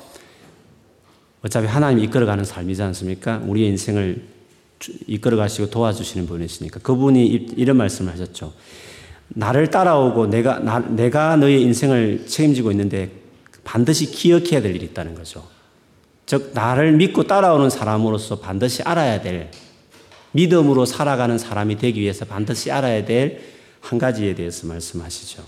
어차피 1.42 1.66
하나님이 1.66 2.04
이끌어가는 2.04 2.44
삶이지 2.44 2.82
않습니까? 2.82 3.40
우리의 3.44 3.70
인생을 3.70 4.22
이끌어가시고 5.06 5.70
도와주시는 5.70 6.26
분이시니까 6.26 6.80
그분이 6.80 7.26
이런 7.56 7.76
말씀을 7.76 8.12
하셨죠. 8.12 8.52
나를 9.28 9.70
따라오고 9.70 10.26
내가, 10.26 10.58
나, 10.58 10.78
내가 10.78 11.36
너의 11.36 11.62
인생을 11.62 12.26
책임지고 12.26 12.70
있는데 12.72 13.10
반드시 13.64 14.10
기억해야 14.10 14.60
될 14.60 14.76
일이 14.76 14.86
있다는 14.86 15.14
거죠. 15.14 15.44
즉, 16.30 16.52
나를 16.54 16.92
믿고 16.92 17.24
따라오는 17.24 17.70
사람으로서 17.70 18.38
반드시 18.38 18.82
알아야 18.82 19.20
될, 19.20 19.50
믿음으로 20.32 20.84
살아가는 20.86 21.36
사람이 21.38 21.78
되기 21.78 22.00
위해서 22.00 22.24
반드시 22.24 22.70
알아야 22.70 23.04
될 23.04 23.60
한 23.80 23.98
가지에 23.98 24.34
대해서 24.34 24.66
말씀하시죠. 24.66 25.42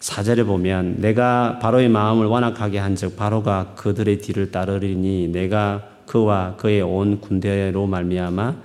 사절에 0.00 0.44
보면 0.44 0.96
내가 0.98 1.58
바로의 1.60 1.88
마음을 1.88 2.26
완악하게 2.26 2.78
한즉 2.78 3.16
바로가 3.16 3.74
그들의 3.76 4.18
뒤를 4.18 4.50
따르리니 4.50 5.28
내가 5.28 5.88
그와 6.06 6.56
그의 6.56 6.80
온 6.80 7.20
군대로 7.20 7.86
말미암아 7.86 8.56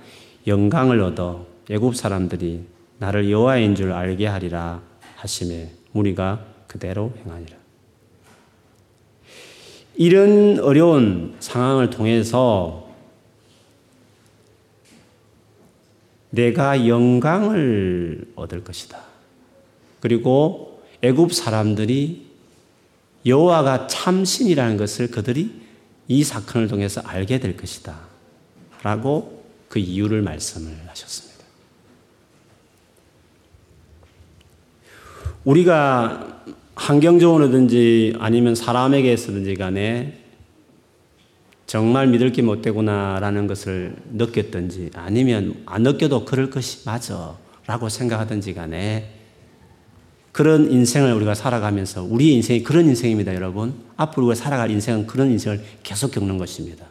영광을 0.46 1.00
얻어 1.00 1.46
애굽 1.70 1.94
사람들이 1.94 2.64
나를 2.98 3.30
여호와인 3.30 3.74
줄 3.74 3.92
알게 3.92 4.26
하리라 4.26 4.80
하심에 5.16 5.70
무리가 5.92 6.40
그대로 6.66 7.12
행하니라. 7.24 7.65
이런 9.96 10.58
어려운 10.60 11.34
상황을 11.40 11.90
통해서 11.90 12.86
내가 16.30 16.86
영광을 16.86 18.30
얻을 18.34 18.62
것이다. 18.62 19.00
그리고 20.00 20.82
애굽 21.02 21.32
사람들이 21.32 22.26
여호와가 23.24 23.86
참신이라는 23.86 24.76
것을 24.76 25.10
그들이 25.10 25.62
이 26.08 26.22
사건을 26.22 26.68
통해서 26.68 27.00
알게 27.00 27.40
될 27.40 27.56
것이다. 27.56 27.98
라고 28.82 29.44
그 29.68 29.78
이유를 29.78 30.22
말씀을 30.22 30.72
하셨습니다. 30.88 31.44
우리가 35.44 36.44
환경적으로든지 36.76 38.14
아니면 38.18 38.54
사람에게서든지 38.54 39.54
간에 39.56 40.20
정말 41.66 42.06
믿을 42.06 42.30
게 42.30 42.42
못 42.42 42.62
되구나라는 42.62 43.48
것을 43.48 43.96
느꼈든지 44.12 44.90
아니면 44.94 45.62
안 45.66 45.82
느껴도 45.82 46.24
그럴 46.24 46.48
것이 46.48 46.84
맞아 46.86 47.36
라고 47.66 47.88
생각하든지 47.88 48.54
간에 48.54 49.12
그런 50.30 50.70
인생을 50.70 51.12
우리가 51.14 51.34
살아가면서 51.34 52.04
우리의 52.04 52.34
인생이 52.34 52.62
그런 52.62 52.84
인생입니다, 52.86 53.34
여러분. 53.34 53.74
앞으로 53.96 54.26
우리가 54.26 54.40
살아갈 54.40 54.70
인생은 54.70 55.06
그런 55.06 55.30
인생을 55.30 55.64
계속 55.82 56.10
겪는 56.10 56.36
것입니다. 56.36 56.86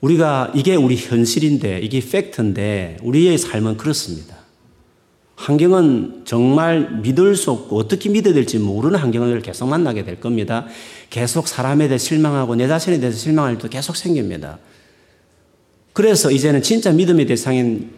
우리가 0.00 0.50
이게 0.54 0.76
우리 0.76 0.96
현실인데 0.96 1.80
이게 1.80 2.00
팩트인데 2.00 2.96
우리의 3.02 3.36
삶은 3.36 3.76
그렇습니다. 3.76 4.43
환경은 5.36 6.22
정말 6.24 7.00
믿을 7.02 7.34
수 7.34 7.50
없고 7.50 7.76
어떻게 7.76 8.08
믿어야 8.08 8.32
될지 8.34 8.58
모르는 8.58 8.98
환경을 8.98 9.42
계속 9.42 9.68
만나게 9.68 10.04
될 10.04 10.20
겁니다. 10.20 10.66
계속 11.10 11.48
사람에 11.48 11.88
대해 11.88 11.98
실망하고 11.98 12.54
내 12.54 12.68
자신에 12.68 13.00
대해서 13.00 13.18
실망할 13.18 13.58
때 13.58 13.68
계속 13.68 13.96
생깁니다. 13.96 14.58
그래서 15.92 16.30
이제는 16.30 16.62
진짜 16.62 16.92
믿음의 16.92 17.26
대상인 17.26 17.90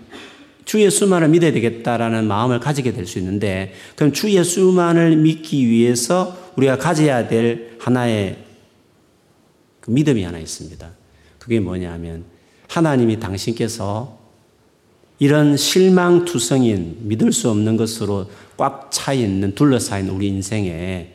주 0.64 0.82
예수만을 0.82 1.28
믿어야 1.28 1.52
되겠다라는 1.52 2.26
마음을 2.26 2.58
가지게 2.58 2.92
될 2.92 3.06
수 3.06 3.18
있는데 3.18 3.72
그럼 3.94 4.12
주 4.12 4.30
예수만을 4.30 5.16
믿기 5.16 5.68
위해서 5.68 6.36
우리가 6.56 6.76
가져야 6.78 7.28
될 7.28 7.76
하나의 7.78 8.38
그 9.80 9.90
믿음이 9.90 10.22
하나 10.24 10.38
있습니다. 10.38 10.90
그게 11.38 11.60
뭐냐면 11.60 12.24
하나님이 12.68 13.20
당신께서 13.20 14.18
이런 15.18 15.56
실망투성인 15.56 16.98
믿을 17.08 17.32
수 17.32 17.50
없는 17.50 17.76
것으로 17.76 18.30
꽉 18.56 18.90
차 18.90 19.12
있는 19.12 19.54
둘러싸인 19.54 20.08
우리 20.08 20.28
인생에 20.28 21.14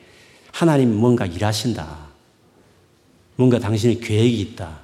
하나님 0.52 0.96
뭔가 0.96 1.26
일하신다. 1.26 2.12
뭔가 3.36 3.60
당신의 3.60 4.00
계획이 4.00 4.40
있다. 4.42 4.80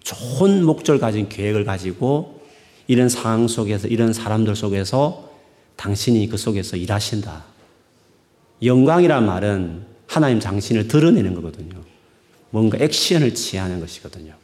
좋은 0.00 0.64
목적을 0.64 1.00
가진 1.00 1.28
계획을 1.28 1.64
가지고 1.64 2.40
이런 2.86 3.08
상황 3.08 3.48
속에서 3.48 3.88
이런 3.88 4.12
사람들 4.12 4.54
속에서 4.54 5.30
당신이 5.76 6.28
그 6.28 6.36
속에서 6.36 6.76
일하신다. 6.76 7.44
영광이란 8.62 9.26
말은 9.26 9.84
하나님 10.06 10.38
당신을 10.38 10.88
드러내는 10.88 11.34
거거든요. 11.34 11.82
뭔가 12.50 12.78
액션을 12.80 13.34
취하는 13.34 13.80
것이거든요. 13.80 14.34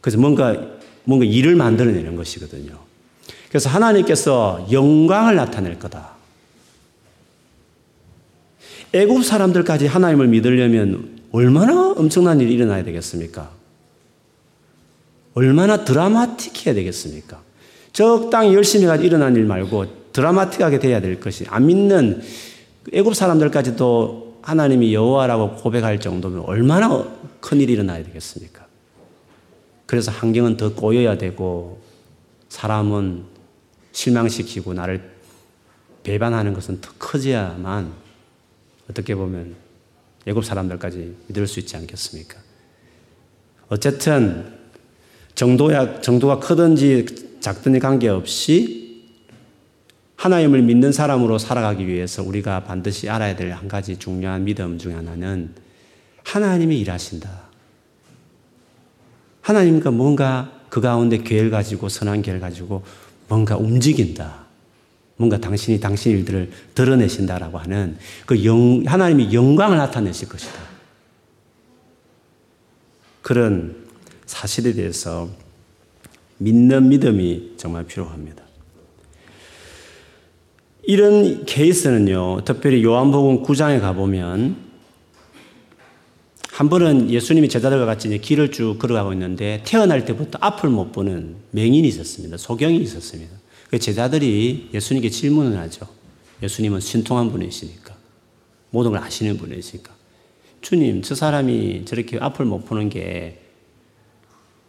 그래서 0.00 0.18
뭔가 0.18 0.78
뭔가 1.04 1.24
일을 1.24 1.54
만들어내는 1.54 2.16
것이거든요. 2.16 2.78
그래서 3.48 3.68
하나님께서 3.68 4.66
영광을 4.72 5.36
나타낼 5.36 5.78
거다. 5.78 6.14
애굽 8.92 9.24
사람들까지 9.24 9.86
하나님을 9.86 10.28
믿으려면 10.28 11.20
얼마나 11.32 11.92
엄청난 11.92 12.40
일이 12.40 12.54
일어나야 12.54 12.84
되겠습니까? 12.84 13.50
얼마나 15.34 15.84
드라마틱해야 15.84 16.74
되겠습니까? 16.74 17.42
적당히 17.92 18.54
열심히 18.54 18.86
가지고 18.86 19.06
일어난 19.06 19.34
일 19.36 19.44
말고 19.44 20.12
드라마틱하게 20.12 20.78
돼야 20.78 21.00
될 21.00 21.18
것이 21.18 21.44
안 21.48 21.66
믿는 21.66 22.22
애굽 22.92 23.14
사람들까지도 23.14 24.38
하나님이 24.42 24.94
여호와라고 24.94 25.56
고백할 25.56 26.00
정도면 26.00 26.40
얼마나 26.46 27.04
큰 27.40 27.60
일이 27.60 27.72
일어나야 27.72 28.04
되겠습니까? 28.04 28.66
그래서 29.86 30.10
환경은 30.10 30.56
더 30.56 30.74
꼬여야 30.74 31.18
되고 31.18 31.80
사람은 32.48 33.24
실망시키고 33.92 34.74
나를 34.74 35.12
배반하는 36.02 36.52
것은 36.52 36.80
더 36.80 36.90
커져야만 36.98 37.92
어떻게 38.90 39.14
보면 39.14 39.54
애굽 40.26 40.44
사람들까지 40.44 41.16
믿을 41.28 41.46
수 41.46 41.60
있지 41.60 41.76
않겠습니까? 41.76 42.38
어쨌든 43.68 44.52
정도야 45.34 46.00
정도가 46.00 46.38
크든지 46.38 47.38
작든지 47.40 47.78
관계없이 47.80 48.84
하나님을 50.16 50.62
믿는 50.62 50.92
사람으로 50.92 51.38
살아가기 51.38 51.86
위해서 51.86 52.22
우리가 52.22 52.64
반드시 52.64 53.10
알아야 53.10 53.36
될 53.36 53.52
한 53.52 53.68
가지 53.68 53.98
중요한 53.98 54.44
믿음 54.44 54.78
중 54.78 54.96
하나는 54.96 55.54
하나님이 56.22 56.80
일하신다. 56.80 57.43
하나님과 59.44 59.90
뭔가 59.90 60.50
그 60.70 60.80
가운데 60.80 61.18
계획을 61.18 61.50
가지고 61.50 61.90
선한 61.90 62.22
계획을 62.22 62.40
가지고 62.40 62.82
뭔가 63.28 63.56
움직인다. 63.58 64.44
뭔가 65.16 65.38
당신이 65.38 65.80
당신 65.80 66.12
일들을 66.12 66.50
드러내신다라고 66.74 67.58
하는 67.58 67.98
그 68.24 68.42
영, 68.44 68.82
하나님이 68.86 69.34
영광을 69.34 69.76
나타내실 69.76 70.28
것이다. 70.30 70.54
그런 73.20 73.76
사실에 74.24 74.72
대해서 74.72 75.28
믿는 76.38 76.88
믿음이 76.88 77.52
정말 77.58 77.84
필요합니다. 77.84 78.42
이런 80.84 81.44
케이스는요, 81.44 82.44
특별히 82.44 82.82
요한복음 82.82 83.42
9장에 83.42 83.80
가보면 83.80 84.63
한 86.54 86.68
번은 86.68 87.10
예수님이 87.10 87.48
제자들과 87.48 87.84
같이 87.84 88.16
길을 88.16 88.52
쭉 88.52 88.78
걸어가고 88.78 89.12
있는데 89.12 89.62
태어날 89.64 90.04
때부터 90.04 90.38
앞을 90.40 90.70
못 90.70 90.92
보는 90.92 91.36
맹인이 91.50 91.86
있었습니다. 91.88 92.36
소경이 92.36 92.78
있었습니다. 92.78 93.34
그 93.70 93.78
제자들이 93.78 94.70
예수님께 94.72 95.10
질문을 95.10 95.58
하죠. 95.58 95.86
예수님은 96.42 96.80
신통한 96.80 97.30
분이시니까. 97.32 97.94
모든 98.70 98.92
걸 98.92 99.00
아시는 99.02 99.36
분이시니까. 99.36 99.92
주님, 100.60 101.02
저 101.02 101.14
사람이 101.14 101.84
저렇게 101.86 102.18
앞을 102.18 102.44
못 102.46 102.64
보는 102.64 102.88
게 102.88 103.44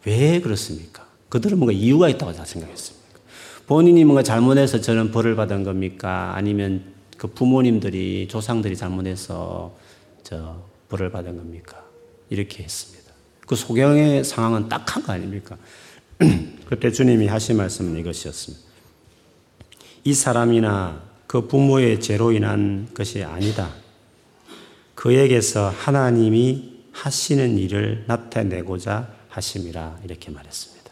왜 0.06 0.40
그렇습니까? 0.40 1.04
그들은 1.28 1.58
뭔가 1.58 1.72
이유가 1.72 2.08
있다고 2.08 2.32
생각했습니까? 2.32 3.18
본인이 3.66 4.04
뭔가 4.04 4.22
잘못해서 4.22 4.80
저는 4.80 5.10
벌을 5.10 5.34
받은 5.34 5.64
겁니까? 5.64 6.32
아니면 6.36 6.94
그 7.18 7.26
부모님들이, 7.26 8.28
조상들이 8.28 8.76
잘못해서 8.76 9.76
저 10.22 10.62
벌을 10.88 11.10
받은 11.10 11.36
겁니까? 11.36 11.84
이렇게 12.30 12.62
했습니다. 12.64 13.12
그 13.46 13.56
소경의 13.56 14.24
상황은 14.24 14.68
딱한 14.68 15.02
거 15.02 15.12
아닙니까? 15.12 15.56
그때 16.66 16.90
주님이 16.90 17.26
하신 17.28 17.56
말씀은 17.56 17.98
이것이었습니다. 18.00 18.64
이 20.04 20.14
사람이나 20.14 21.02
그 21.26 21.46
부모의 21.46 22.00
죄로 22.00 22.32
인한 22.32 22.88
것이 22.94 23.22
아니다. 23.22 23.70
그에게서 24.94 25.68
하나님이 25.70 26.76
하시는 26.92 27.58
일을 27.58 28.04
나타내고자 28.06 29.14
하심이라 29.28 30.00
이렇게 30.04 30.30
말했습니다. 30.30 30.90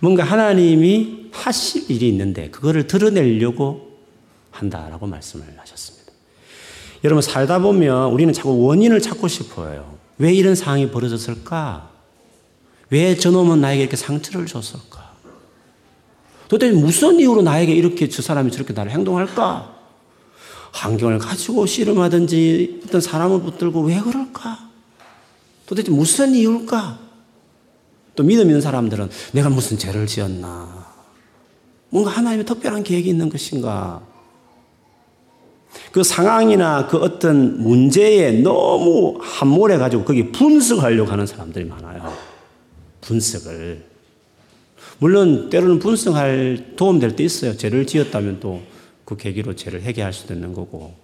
뭔가 0.00 0.22
하나님이 0.22 1.30
하실 1.32 1.90
일이 1.90 2.08
있는데 2.08 2.50
그거를 2.50 2.86
드러내려고 2.86 3.98
한다라고 4.50 5.06
말씀을 5.06 5.46
하셨습니다. 5.58 5.97
여러분 7.04 7.22
살다 7.22 7.60
보면 7.60 8.10
우리는 8.10 8.32
자꾸 8.32 8.64
원인을 8.64 9.00
찾고 9.00 9.28
싶어요. 9.28 9.96
왜 10.18 10.32
이런 10.32 10.54
상황이 10.54 10.90
벌어졌을까? 10.90 11.90
왜 12.90 13.16
저놈은 13.16 13.60
나에게 13.60 13.82
이렇게 13.82 13.96
상처를 13.96 14.46
줬을까? 14.46 15.12
도대체 16.48 16.74
무슨 16.74 17.20
이유로 17.20 17.42
나에게 17.42 17.72
이렇게 17.72 18.08
저 18.08 18.22
사람이 18.22 18.50
저렇게 18.50 18.72
나를 18.72 18.90
행동할까? 18.90 19.76
환경을 20.72 21.18
가지고 21.18 21.66
씨름하든지 21.66 22.82
어떤 22.86 23.00
사람을 23.00 23.42
붙들고 23.42 23.82
왜 23.82 24.00
그럴까? 24.00 24.68
도대체 25.66 25.90
무슨 25.90 26.34
이유일까? 26.34 26.98
또 28.16 28.22
믿음 28.22 28.46
있는 28.46 28.60
사람들은 28.60 29.10
내가 29.32 29.50
무슨 29.50 29.78
죄를 29.78 30.06
지었나? 30.06 30.86
뭔가 31.90 32.10
하나님의 32.10 32.46
특별한 32.46 32.82
계획이 32.82 33.08
있는 33.08 33.28
것인가? 33.28 34.02
그 35.92 36.02
상황이나 36.02 36.86
그 36.86 36.98
어떤 36.98 37.62
문제에 37.62 38.32
너무 38.32 39.18
함몰해 39.20 39.78
가지고 39.78 40.04
거기 40.04 40.30
분석하려고 40.30 41.10
하는 41.10 41.26
사람들이 41.26 41.64
많아요. 41.64 42.12
분석을. 43.00 43.84
물론 44.98 45.48
때로는 45.50 45.78
분석할 45.78 46.74
도움될 46.76 47.16
때 47.16 47.24
있어요. 47.24 47.56
죄를 47.56 47.86
지었다면 47.86 48.40
또 48.40 48.78
그 49.08 49.16
계기로 49.16 49.56
죄를 49.56 49.80
해결할 49.80 50.12
수도 50.12 50.34
있는 50.34 50.52
거고, 50.52 50.94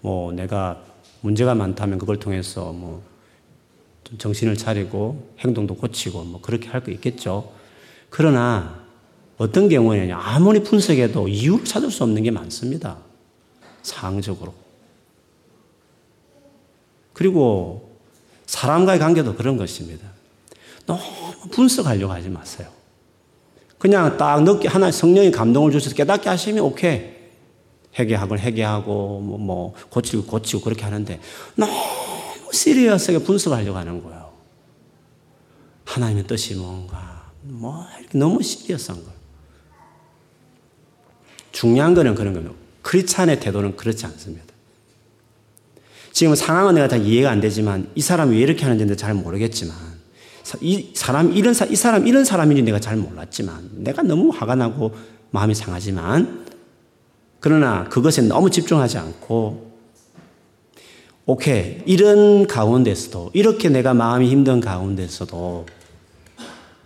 뭐 0.00 0.30
내가 0.30 0.80
문제가 1.22 1.56
많다면 1.56 1.98
그걸 1.98 2.16
통해서 2.20 2.72
뭐 2.72 3.02
정신을 4.16 4.56
차리고 4.56 5.32
행동도 5.40 5.74
고치고 5.74 6.22
뭐 6.22 6.40
그렇게 6.40 6.68
할 6.68 6.84
거 6.84 6.92
있겠죠. 6.92 7.50
그러나 8.10 8.84
어떤 9.38 9.68
경우에는 9.68 10.14
아무리 10.14 10.62
분석해도 10.62 11.26
이유를 11.26 11.64
찾을 11.64 11.90
수 11.90 12.04
없는 12.04 12.22
게 12.22 12.30
많습니다. 12.30 12.98
상황적으로. 13.88 14.54
그리고 17.12 17.90
사람과의 18.46 18.98
관계도 18.98 19.34
그런 19.34 19.56
것입니다. 19.56 20.08
너무 20.86 21.00
분석하려고 21.50 22.12
하지 22.12 22.28
마세요. 22.28 22.68
그냥 23.78 24.16
딱 24.16 24.42
늦게 24.42 24.68
하나 24.68 24.90
성령이 24.90 25.30
감동을 25.30 25.72
주셔서 25.72 25.94
깨닫게 25.94 26.28
하시면 26.28 26.64
오케이. 26.64 27.16
회개하고 27.98 28.38
회개하고 28.38 29.20
뭐, 29.20 29.38
뭐 29.38 29.74
고치고 29.90 30.24
고치고 30.24 30.62
그렇게 30.62 30.84
하는데 30.84 31.20
너무 31.56 31.72
시리어스하게 32.52 33.24
분석하려고 33.24 33.76
하는 33.76 34.02
거예요. 34.02 34.32
하나님의 35.84 36.26
뜻이 36.26 36.54
뭔가, 36.54 37.30
뭐, 37.42 37.84
이렇게 37.98 38.18
너무 38.18 38.42
시리어스한 38.42 39.02
거예요. 39.02 39.18
중요한 41.50 41.94
거는 41.94 42.14
그런 42.14 42.34
겁니다. 42.34 42.54
크리스찬의 42.88 43.38
태도는 43.40 43.76
그렇지 43.76 44.06
않습니다. 44.06 44.46
지금 46.10 46.34
상황은 46.34 46.74
내가 46.74 46.88
다 46.88 46.96
이해가 46.96 47.30
안 47.30 47.38
되지만 47.38 47.90
이 47.94 48.00
사람이 48.00 48.34
왜 48.34 48.42
이렇게 48.42 48.64
하는지 48.64 48.96
잘 48.96 49.12
모르겠지만 49.12 49.76
이 50.62 50.90
사람 50.94 51.36
이런 51.36 51.54
이 51.70 51.76
사람 51.76 52.06
이런 52.06 52.24
사람인지 52.24 52.62
내가 52.62 52.80
잘 52.80 52.96
몰랐지만 52.96 53.68
내가 53.74 54.02
너무 54.02 54.30
화가 54.30 54.54
나고 54.54 54.94
마음이 55.30 55.54
상하지만 55.54 56.46
그러나 57.40 57.84
그것에 57.84 58.22
너무 58.22 58.48
집중하지 58.50 58.96
않고 58.96 59.70
오케이 61.26 61.82
이런 61.84 62.46
가운데서도 62.46 63.32
이렇게 63.34 63.68
내가 63.68 63.92
마음이 63.92 64.30
힘든 64.30 64.60
가운데서도 64.60 65.66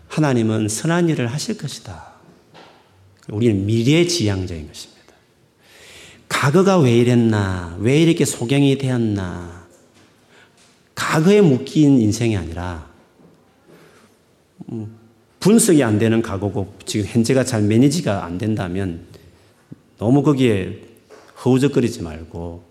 하나님은 0.09 0.69
선한 0.69 1.11
일을 1.11 1.29
하실 1.29 1.57
것이다. 1.57 2.11
우리는 3.31 3.65
미래 3.65 4.05
지향적인 4.05 4.67
것입니다. 4.67 4.92
과거가 6.43 6.79
왜 6.79 6.99
이랬나, 6.99 7.77
왜 7.79 8.03
이렇게 8.03 8.25
소경이 8.25 8.77
되었나, 8.77 9.65
과거에 10.93 11.41
묶인 11.41 12.01
인생이 12.01 12.37
아니라 12.37 12.91
음, 14.73 14.93
분석이 15.39 15.85
안 15.85 16.01
되는 16.01 16.21
과거고 16.21 16.75
지금 16.85 17.07
현재가 17.07 17.45
잘 17.45 17.63
매니지가 17.63 18.25
안 18.25 18.39
된다면 18.39 19.07
너무 19.99 20.25
거기에 20.25 20.81
허우적거리지 21.45 22.03
말고 22.03 22.65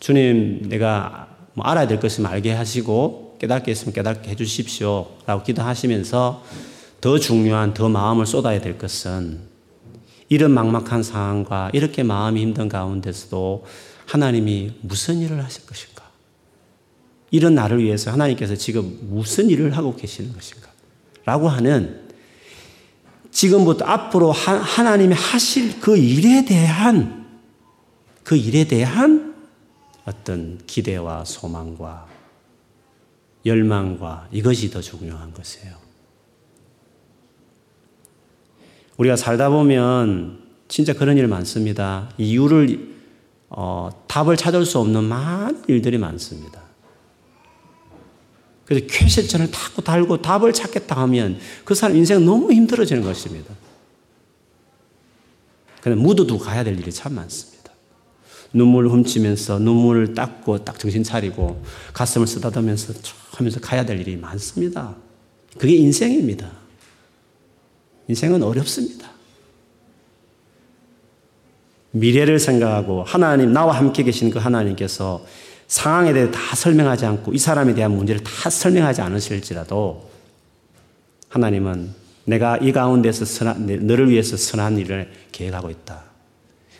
주님 0.00 0.66
내가 0.70 1.36
뭐 1.52 1.66
알아야 1.66 1.86
될 1.86 2.00
것을 2.00 2.26
알게 2.26 2.52
하시고 2.52 3.36
깨닫게 3.40 3.72
있으면 3.72 3.92
깨닫게 3.92 4.30
해주십시오 4.30 5.08
라고 5.26 5.42
기도하시면서 5.42 6.42
더 7.02 7.18
중요한 7.18 7.74
더 7.74 7.90
마음을 7.90 8.24
쏟아야 8.24 8.58
될 8.62 8.78
것은 8.78 9.53
이런 10.28 10.52
막막한 10.52 11.02
상황과 11.02 11.70
이렇게 11.72 12.02
마음이 12.02 12.40
힘든 12.40 12.68
가운데서도 12.68 13.64
하나님이 14.06 14.74
무슨 14.80 15.20
일을 15.20 15.42
하실 15.42 15.66
것인가? 15.66 16.04
이런 17.30 17.54
나를 17.54 17.82
위해서 17.82 18.12
하나님께서 18.12 18.54
지금 18.56 18.98
무슨 19.02 19.50
일을 19.50 19.76
하고 19.76 19.96
계시는 19.96 20.32
것인가? 20.32 20.68
라고 21.24 21.48
하는 21.48 22.04
지금부터 23.30 23.84
앞으로 23.84 24.30
하나님이 24.30 25.14
하실 25.14 25.80
그 25.80 25.96
일에 25.96 26.44
대한 26.44 27.26
그 28.22 28.36
일에 28.36 28.64
대한 28.64 29.34
어떤 30.04 30.60
기대와 30.66 31.24
소망과 31.24 32.06
열망과 33.44 34.28
이것이 34.30 34.70
더 34.70 34.80
중요한 34.80 35.32
것이에요. 35.34 35.83
우리가 38.96 39.16
살다 39.16 39.50
보면 39.50 40.38
진짜 40.68 40.92
그런 40.92 41.16
일 41.16 41.26
많습니다. 41.26 42.10
이유를 42.18 42.94
어, 43.48 43.90
답을 44.08 44.36
찾을 44.36 44.64
수 44.64 44.78
없는 44.78 45.04
많은 45.04 45.62
일들이 45.68 45.98
많습니다. 45.98 46.62
그래서 48.64 48.86
쾌실전을 48.88 49.50
타고 49.50 49.82
달고 49.82 50.22
답을 50.22 50.52
찾겠다 50.52 50.96
하면 51.02 51.38
그 51.64 51.74
사람 51.74 51.96
인생 51.96 52.24
너무 52.24 52.52
힘들어지는 52.52 53.02
것입니다. 53.02 53.54
그런데 55.82 56.02
묻어두고 56.02 56.42
가야 56.42 56.64
될 56.64 56.78
일이 56.78 56.90
참 56.90 57.14
많습니다. 57.14 57.54
눈물을 58.54 58.90
훔치면서 58.90 59.58
눈물을 59.58 60.14
닦고 60.14 60.64
딱 60.64 60.78
정신 60.78 61.02
차리고 61.02 61.62
가슴을 61.92 62.26
쓰다듬으면서 62.26 62.94
하면서 63.32 63.60
가야 63.60 63.84
될 63.84 64.00
일이 64.00 64.16
많습니다. 64.16 64.96
그게 65.58 65.74
인생입니다. 65.74 66.63
인생은 68.08 68.42
어렵습니다. 68.42 69.10
미래를 71.92 72.38
생각하고 72.38 73.04
하나님, 73.04 73.52
나와 73.52 73.76
함께 73.76 74.02
계신 74.02 74.30
그 74.30 74.38
하나님께서 74.38 75.24
상황에 75.68 76.12
대해 76.12 76.30
다 76.30 76.54
설명하지 76.56 77.06
않고 77.06 77.32
이 77.32 77.38
사람에 77.38 77.74
대한 77.74 77.92
문제를 77.92 78.22
다 78.22 78.50
설명하지 78.50 79.00
않으실지라도 79.00 80.10
하나님은 81.28 81.90
내가 82.24 82.56
이 82.58 82.72
가운데서 82.72 83.24
선한, 83.24 83.86
너를 83.86 84.10
위해서 84.10 84.36
선한 84.36 84.78
일을 84.78 85.10
계획하고 85.32 85.70
있다. 85.70 86.02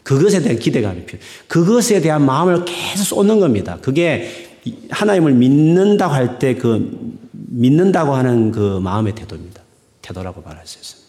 그것에 0.03 0.41
대한 0.43 0.59
기대감이 0.59 1.07
필요. 1.07 1.21
그것에 1.49 2.01
대한 2.01 2.25
마음을 2.25 2.65
계속 2.65 3.05
쏟는 3.05 3.41
겁니다. 3.41 3.79
그게 3.81 4.61
하나님을 4.91 5.33
믿는다고 5.35 6.13
할 6.13 6.39
때 6.39 6.55
그 6.55 7.15
믿는다고 7.33 8.15
하는 8.15 8.51
그 8.53 8.81
마음의 8.81 9.15
태도입니다. 9.15 9.63
태도라고 10.03 10.43
말할 10.43 10.67
수 10.67 10.79
있습니다. 10.79 11.04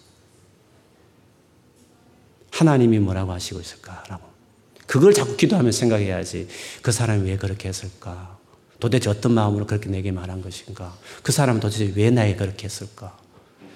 하나님이 2.55 2.99
뭐라고 2.99 3.33
하시고 3.33 3.59
있을까라고. 3.59 4.23
그걸 4.87 5.13
자꾸 5.13 5.35
기도하면 5.35 5.73
생각해야지. 5.73 6.47
그 6.81 6.93
사람이 6.93 7.29
왜 7.29 7.37
그렇게 7.37 7.67
했을까? 7.67 8.37
도대체 8.79 9.09
어떤 9.09 9.33
마음으로 9.33 9.65
그렇게 9.65 9.89
내게 9.89 10.11
말한 10.11 10.41
것인가? 10.41 10.95
그 11.21 11.33
사람은 11.33 11.59
도대체 11.59 11.91
왜 11.95 12.09
나에게 12.11 12.37
그렇게 12.37 12.65
했을까? 12.65 13.17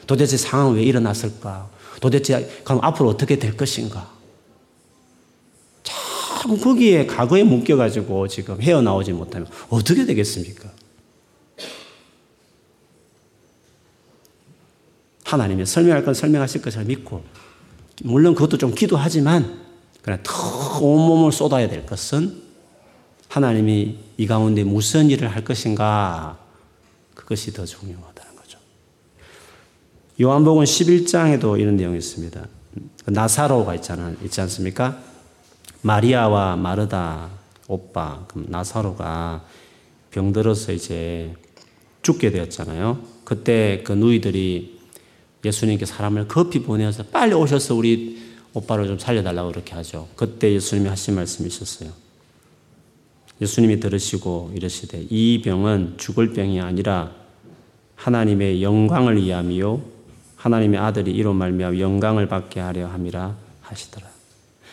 도대체 0.07 0.37
상황은 0.37 0.75
왜 0.75 0.83
일어났을까? 0.83 1.69
도대체 1.99 2.49
그럼 2.63 2.79
앞으로 2.81 3.09
어떻게 3.09 3.37
될 3.37 3.57
것인가? 3.57 4.09
자꾸 5.83 6.57
거기에 6.57 7.05
과거에 7.05 7.43
묶여가지고 7.43 8.29
지금 8.29 8.61
헤어나오지 8.61 9.11
못하면 9.11 9.49
어떻게 9.69 10.05
되겠습니까? 10.05 10.69
하나님이 15.25 15.65
설명할 15.65 16.05
건 16.05 16.13
설명하실 16.13 16.61
것을 16.61 16.85
믿고 16.85 17.23
물론 18.03 18.33
그것도 18.35 18.57
좀 18.57 18.73
기도하지만 18.73 19.59
그러나 20.01 20.21
더 20.23 20.79
온몸을 20.79 21.31
쏟아야 21.31 21.67
될 21.67 21.85
것은 21.85 22.41
하나님이 23.27 23.97
이 24.17 24.27
가운데 24.27 24.63
무슨 24.63 25.09
일을 25.09 25.27
할 25.27 25.43
것인가 25.43 26.39
그것이 27.13 27.53
더 27.53 27.65
중요하다는 27.65 28.35
거죠. 28.35 28.57
요한복음 30.21 30.63
11장에도 30.63 31.59
이런 31.59 31.75
내용이 31.75 31.97
있습니다. 31.97 32.47
나사로가 33.05 33.75
있잖아, 33.75 34.13
있지 34.23 34.41
않습니까? 34.41 34.99
마리아와 35.81 36.55
마르다 36.55 37.29
오빠, 37.67 38.25
나사로가 38.33 39.43
병들어서 40.11 40.71
이제 40.71 41.33
죽게 42.01 42.31
되었잖아요. 42.31 42.99
그때 43.23 43.83
그 43.85 43.93
누이들이 43.93 44.78
예수님께 45.43 45.85
사람을 45.85 46.27
급히 46.27 46.61
보내서 46.61 47.03
빨리 47.03 47.33
오셔서 47.33 47.75
우리 47.75 48.19
오빠를 48.53 48.87
좀 48.87 48.99
살려달라고 48.99 49.51
그렇게 49.51 49.73
하죠. 49.75 50.07
그때 50.15 50.51
예수님이 50.53 50.89
하신 50.89 51.15
말씀이 51.15 51.47
있었어요. 51.47 51.91
예수님이 53.41 53.79
들으시고 53.79 54.51
이러시되 54.55 55.05
이 55.09 55.41
병은 55.41 55.95
죽을 55.97 56.33
병이 56.33 56.59
아니라 56.59 57.11
하나님의 57.95 58.61
영광을 58.63 59.21
위함이요 59.21 59.81
하나님의 60.35 60.79
아들이 60.79 61.11
이로 61.11 61.33
말미암아 61.33 61.79
영광을 61.79 62.27
받게 62.27 62.59
하려 62.59 62.87
함이라 62.87 63.35
하시더라. 63.61 64.07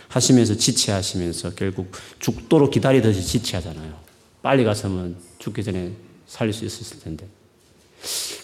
하시면서 0.09 0.57
지체하시면서 0.57 1.55
결국 1.55 1.91
죽도록 2.21 2.71
기다리듯이 2.71 3.23
지체하잖아요. 3.23 3.95
빨리 4.43 4.65
갔으면 4.65 5.17
죽기 5.39 5.65
전에 5.65 5.93
살릴 6.27 6.53
수 6.53 6.65
있었을 6.65 7.01
텐데. 7.01 7.27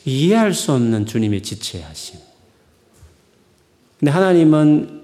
이해할 0.04 0.52
수 0.52 0.72
없는 0.72 1.06
주님의 1.06 1.42
지체하심. 1.42 2.18
근데 3.98 4.10
하나님은 4.10 5.02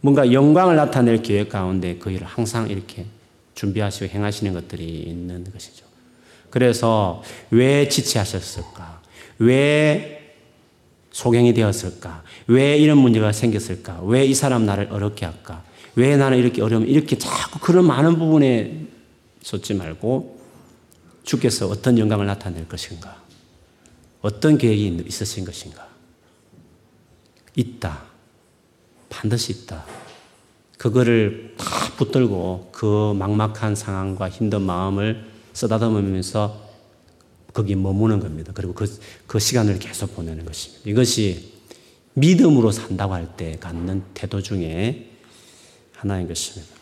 뭔가 0.00 0.32
영광을 0.32 0.76
나타낼 0.76 1.22
계획 1.22 1.50
가운데 1.50 1.96
그 1.96 2.10
일을 2.10 2.26
항상 2.26 2.68
이렇게 2.68 3.06
준비하시고 3.54 4.06
행하시는 4.06 4.52
것들이 4.52 4.84
있는 4.84 5.44
것이죠. 5.52 5.86
그래서 6.50 7.22
왜 7.50 7.88
지체하셨을까? 7.88 9.00
왜 9.38 10.34
소경이 11.12 11.54
되었을까? 11.54 12.24
왜 12.48 12.76
이런 12.76 12.98
문제가 12.98 13.32
생겼을까? 13.32 14.00
왜 14.02 14.26
이 14.26 14.34
사람 14.34 14.66
나를 14.66 14.88
어렵게 14.90 15.24
할까? 15.24 15.62
왜 15.94 16.16
나는 16.16 16.38
이렇게 16.38 16.62
어려움, 16.62 16.86
이렇게 16.86 17.16
자꾸 17.16 17.58
그런 17.60 17.86
많은 17.86 18.18
부분에 18.18 18.86
쏟지 19.42 19.74
말고 19.74 20.40
주께서 21.22 21.68
어떤 21.68 21.98
영광을 21.98 22.26
나타낼 22.26 22.66
것인가? 22.66 23.21
어떤 24.22 24.56
계획이 24.56 25.04
있으신 25.06 25.44
것인가? 25.44 25.88
있다. 27.54 28.02
반드시 29.10 29.52
있다. 29.52 29.84
그거를 30.78 31.54
다 31.58 31.66
붙들고 31.96 32.70
그 32.72 33.12
막막한 33.14 33.74
상황과 33.74 34.30
힘든 34.30 34.62
마음을 34.62 35.28
쓰다듬으면서 35.52 36.70
거기 37.52 37.74
머무는 37.76 38.18
겁니다. 38.20 38.52
그리고 38.54 38.72
그, 38.72 38.86
그 39.26 39.38
시간을 39.38 39.78
계속 39.78 40.14
보내는 40.16 40.44
것입니다. 40.46 40.88
이것이 40.88 41.52
믿음으로 42.14 42.72
산다고 42.72 43.14
할 43.14 43.36
때 43.36 43.58
갖는 43.58 44.02
태도 44.14 44.40
중에 44.40 45.10
하나인 45.94 46.26
것입니다. 46.26 46.81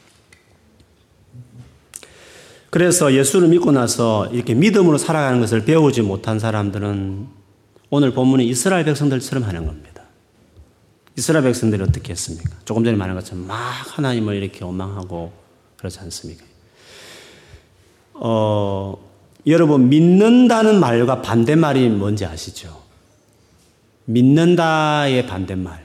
그래서 2.70 3.12
예수를 3.12 3.48
믿고 3.48 3.72
나서 3.72 4.26
이렇게 4.28 4.54
믿음으로 4.54 4.96
살아가는 4.96 5.40
것을 5.40 5.64
배우지 5.64 6.02
못한 6.02 6.38
사람들은 6.38 7.26
오늘 7.90 8.12
본문이 8.12 8.46
이스라엘 8.46 8.84
백성들처럼 8.84 9.42
하는 9.44 9.66
겁니다. 9.66 10.04
이스라엘 11.18 11.44
백성들이 11.44 11.82
어떻게 11.82 12.12
했습니까? 12.12 12.50
조금 12.64 12.84
전에 12.84 12.96
말한 12.96 13.16
것처럼 13.16 13.46
막 13.46 13.58
하나님을 13.58 14.36
이렇게 14.36 14.64
원망하고 14.64 15.32
그렇지 15.76 15.98
않습니까? 16.00 16.44
어, 18.14 18.96
여러분, 19.46 19.88
믿는다는 19.88 20.78
말과 20.78 21.22
반대말이 21.22 21.88
뭔지 21.88 22.24
아시죠? 22.24 22.80
믿는다의 24.04 25.26
반대말. 25.26 25.84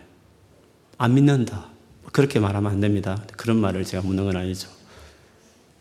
안 0.98 1.14
믿는다. 1.14 1.66
그렇게 2.12 2.40
말하면 2.40 2.72
안 2.72 2.80
됩니다. 2.80 3.22
그런 3.36 3.58
말을 3.58 3.84
제가 3.84 4.06
묻는 4.06 4.26
건 4.26 4.38
아니죠. 4.38 4.75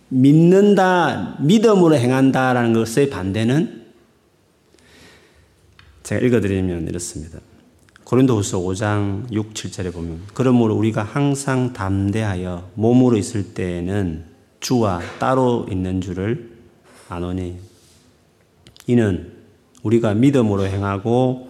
믿는다, 0.08 1.36
믿음으로 1.40 1.96
행한다라는 1.96 2.72
것의 2.72 3.10
반대는 3.10 3.84
제가 6.02 6.24
읽어드리면 6.24 6.88
이렇습니다. 6.88 7.38
고린도후서 8.04 8.58
5장 8.58 9.32
6, 9.32 9.54
7절에 9.54 9.92
보면 9.92 10.20
그러므로 10.34 10.74
우리가 10.74 11.02
항상 11.02 11.72
담대하여 11.72 12.70
몸으로 12.74 13.16
있을 13.16 13.54
때에는 13.54 14.24
주와 14.60 15.00
따로 15.18 15.66
있는 15.70 16.00
줄을 16.00 16.52
아노니 17.08 17.56
이는 18.86 19.32
우리가 19.82 20.14
믿음으로 20.14 20.66
행하고 20.66 21.48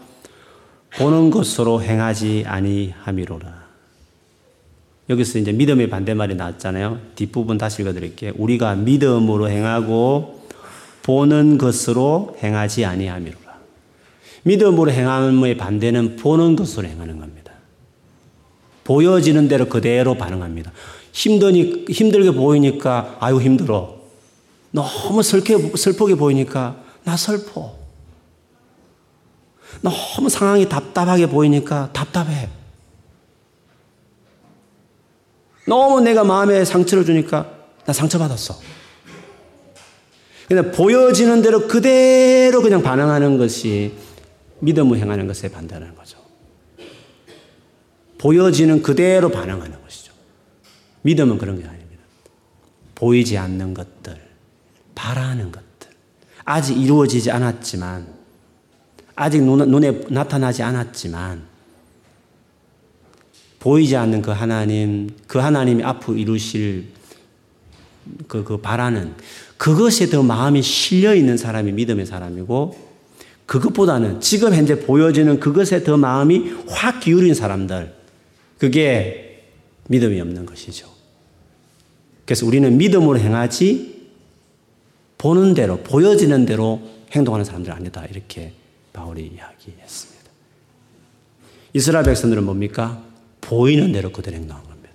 보는 0.97 1.31
것으로 1.31 1.83
행하지 1.83 2.45
아니함이로라. 2.47 3.64
여기서 5.09 5.39
이제 5.39 5.53
믿음의 5.53 5.91
반대말이 5.91 6.35
나왔잖아요. 6.35 6.99
뒷부분 7.15 7.59
다시 7.59 7.83
읽어드릴게요. 7.83 8.33
우리가 8.37 8.75
믿음으로 8.75 9.51
행하고 9.51 10.49
보는 11.03 11.59
것으로 11.59 12.37
행하지 12.43 12.85
아니함이로라. 12.87 13.45
믿음으로 14.45 14.91
행함의 14.91 15.57
반대는 15.59 16.17
보는 16.17 16.57
것으로 16.57 16.89
행하는 16.89 17.19
겁니다. 17.19 17.53
보여지는 18.85 19.49
대로 19.49 19.67
그대로 19.67 20.15
반응합니다. 20.15 20.73
힘드니, 21.13 21.87
힘들게 21.89 22.33
보이니까, 22.33 23.17
아유, 23.21 23.41
힘들어. 23.41 23.97
너무 24.71 25.23
슬게, 25.23 25.57
슬프게 25.77 26.17
보이니까, 26.17 26.83
나 27.05 27.17
슬퍼. 27.17 27.75
너무 29.81 30.29
상황이 30.29 30.69
답답하게 30.69 31.27
보이니까 31.27 31.91
답답해. 31.93 32.49
너무 35.75 36.01
내가 36.01 36.23
마음에 36.23 36.65
상처를 36.65 37.05
주니까 37.05 37.51
나 37.85 37.93
상처받았어. 37.93 38.61
그냥 40.47 40.71
보여지는 40.71 41.43
대로 41.43 41.67
그대로 41.67 42.63
그냥 42.63 42.81
반응하는 42.81 43.39
것이 43.39 43.93
믿음을 44.61 44.99
행하는 44.99 45.27
것에 45.27 45.51
반대하는 45.51 45.97
거죠. 45.97 46.19
보여지는 48.19 48.83
그대로 48.83 49.31
반응하는 49.31 49.83
것이죠. 49.83 50.13
믿음은 51.03 51.39
그런 51.39 51.61
게 51.61 51.67
아닙니다. 51.67 52.05
보이지 52.95 53.37
않는 53.37 53.75
것들, 53.75 54.17
바라는 54.95 55.51
것들, 55.51 55.91
아직 56.45 56.81
이루어지지 56.81 57.33
않았지만, 57.33 58.07
아직 59.17 59.43
눈 59.43 59.85
에 59.85 59.91
나타나지 60.09 60.63
않았지만, 60.63 61.54
보이지 63.65 63.97
않는 63.97 64.21
그 64.21 64.31
하나님, 64.31 65.09
그 65.27 65.39
하나님이 65.39 65.83
앞으로 65.85 66.19
이루실 66.19 66.85
그, 68.29 68.45
그 68.45 68.59
바라는 68.59 69.15
그것에 69.57 70.11
더 70.11 70.23
마음이 70.23 70.61
실려 70.61 71.15
있는 71.15 71.39
사람이 71.39 71.73
믿음의 71.73 72.05
사람이고 72.05 72.77
그것보다는 73.47 74.21
지금 74.21 74.53
현재 74.53 74.79
보여지는 74.81 75.41
그것에 75.41 75.83
더 75.83 75.97
마음이 75.97 76.53
확 76.69 77.01
기울인 77.01 77.33
사람들 77.33 77.95
그게 78.59 79.47
믿음이 79.89 80.21
없는 80.21 80.45
것이죠. 80.45 80.87
그래서 82.27 82.45
우리는 82.45 82.77
믿음으로 82.77 83.19
행하지 83.19 84.11
보는 85.17 85.55
대로 85.55 85.79
보여지는 85.79 86.45
대로 86.45 86.83
행동하는 87.13 87.47
사람들 87.47 87.73
아니다 87.73 88.05
이렇게 88.11 88.53
바울이 88.93 89.23
이야기했습니다. 89.23 90.31
이스라엘 91.73 92.05
백성들은 92.05 92.45
뭡니까? 92.45 93.14
보이는 93.45 93.93
대로 93.93 94.11
그대로 94.11 94.37
행동한 94.37 94.65
겁니다. 94.65 94.91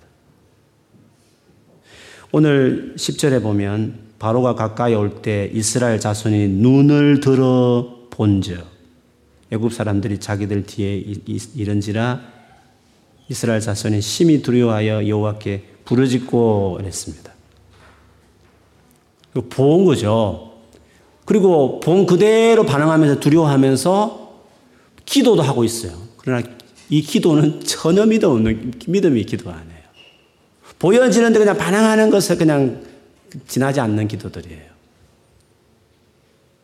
오늘 2.32 2.94
10절에 2.96 3.42
보면 3.42 4.10
바로가 4.18 4.54
가까이 4.54 4.94
올 4.94 5.22
때 5.22 5.50
이스라엘 5.52 6.00
자손이 6.00 6.48
눈을 6.48 7.20
들어 7.20 8.06
본즉 8.10 8.64
애굽 9.52 9.72
사람들이 9.72 10.18
자기들 10.18 10.64
뒤에 10.64 10.96
이른지라 11.54 12.20
이스라엘 13.28 13.60
자손이 13.60 14.00
심히 14.00 14.42
두려워하여 14.42 15.08
여호와께 15.08 15.64
부르짖고 15.84 16.80
했습니다. 16.82 17.32
본 19.48 19.84
거죠. 19.84 20.52
그리고 21.24 21.78
본 21.80 22.06
그대로 22.06 22.64
반응하면서 22.66 23.20
두려워하면서 23.20 24.42
기도도 25.04 25.42
하고 25.42 25.62
있어요. 25.64 25.92
그러나 26.16 26.46
이 26.90 27.02
기도는 27.02 27.60
전혀 27.60 28.04
믿음 28.04 28.30
없는 28.30 28.72
믿음의 28.86 29.24
기도가 29.24 29.52
아니에요. 29.52 29.80
보여지는데 30.78 31.38
그냥 31.38 31.56
반항하는 31.56 32.10
것을 32.10 32.36
그냥 32.36 32.82
지나지 33.46 33.80
않는 33.80 34.08
기도들이에요. 34.08 34.70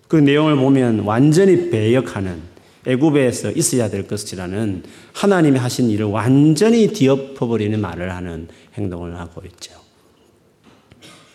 그 0.08 0.16
내용을 0.16 0.56
보면 0.56 1.00
완전히 1.00 1.70
배역하는 1.70 2.40
애굽에서 2.86 3.52
있어야 3.52 3.88
될 3.88 4.06
것이라는 4.06 4.84
하나님이 5.12 5.58
하신 5.58 5.90
일을 5.90 6.06
완전히 6.06 6.88
뒤엎어버리는 6.88 7.80
말을 7.80 8.14
하는 8.14 8.48
행동을 8.74 9.18
하고 9.18 9.42
있죠. 9.46 9.74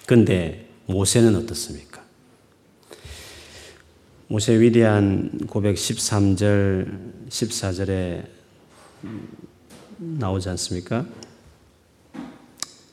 그런데 0.05 0.67
모세는 0.85 1.35
어떻습니까? 1.35 2.01
모세 4.27 4.57
위대한 4.59 5.29
고백 5.47 5.75
13절, 5.75 7.29
14절에 7.29 8.40
나오지 9.97 10.49
않습니까? 10.49 11.05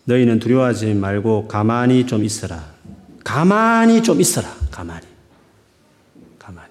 너희는 0.05 0.38
두려워하지 0.38 0.94
말고 0.94 1.49
가만히 1.49 2.07
좀 2.07 2.25
있어라. 2.25 2.64
가만히 3.25 4.03
좀 4.03 4.21
있어라. 4.21 4.49
가만히. 4.71 5.07
가만히. 6.38 6.71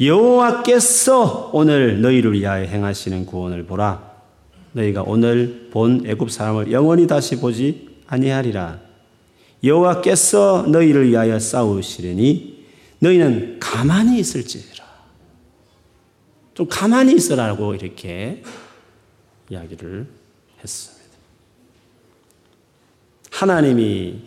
여호와께서 0.00 1.50
오늘 1.54 2.00
너희를 2.02 2.34
위하여 2.34 2.64
행하시는 2.66 3.24
구원을 3.26 3.64
보라. 3.64 4.12
너희가 4.72 5.02
오늘 5.02 5.68
본 5.70 6.02
애굽 6.06 6.30
사람을 6.30 6.72
영원히 6.72 7.06
다시 7.06 7.36
보지 7.40 7.88
아니하리라. 8.06 8.80
여호와께서 9.64 10.66
너희를 10.68 11.08
위하여 11.08 11.38
싸우시리니 11.38 12.64
너희는 12.98 13.58
가만히 13.60 14.18
있을지라. 14.18 14.71
좀 16.54 16.66
가만히 16.68 17.14
있으라고 17.14 17.74
이렇게 17.74 18.42
이야기를 19.50 20.06
했습니다. 20.62 21.02
하나님이 23.30 24.20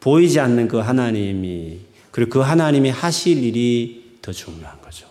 보이지 0.00 0.40
않는 0.40 0.68
그 0.68 0.78
하나님이 0.78 1.80
그리고 2.10 2.30
그 2.30 2.38
하나님이 2.40 2.90
하실 2.90 3.42
일이 3.42 4.18
더 4.22 4.32
중요한 4.32 4.80
거죠. 4.80 5.06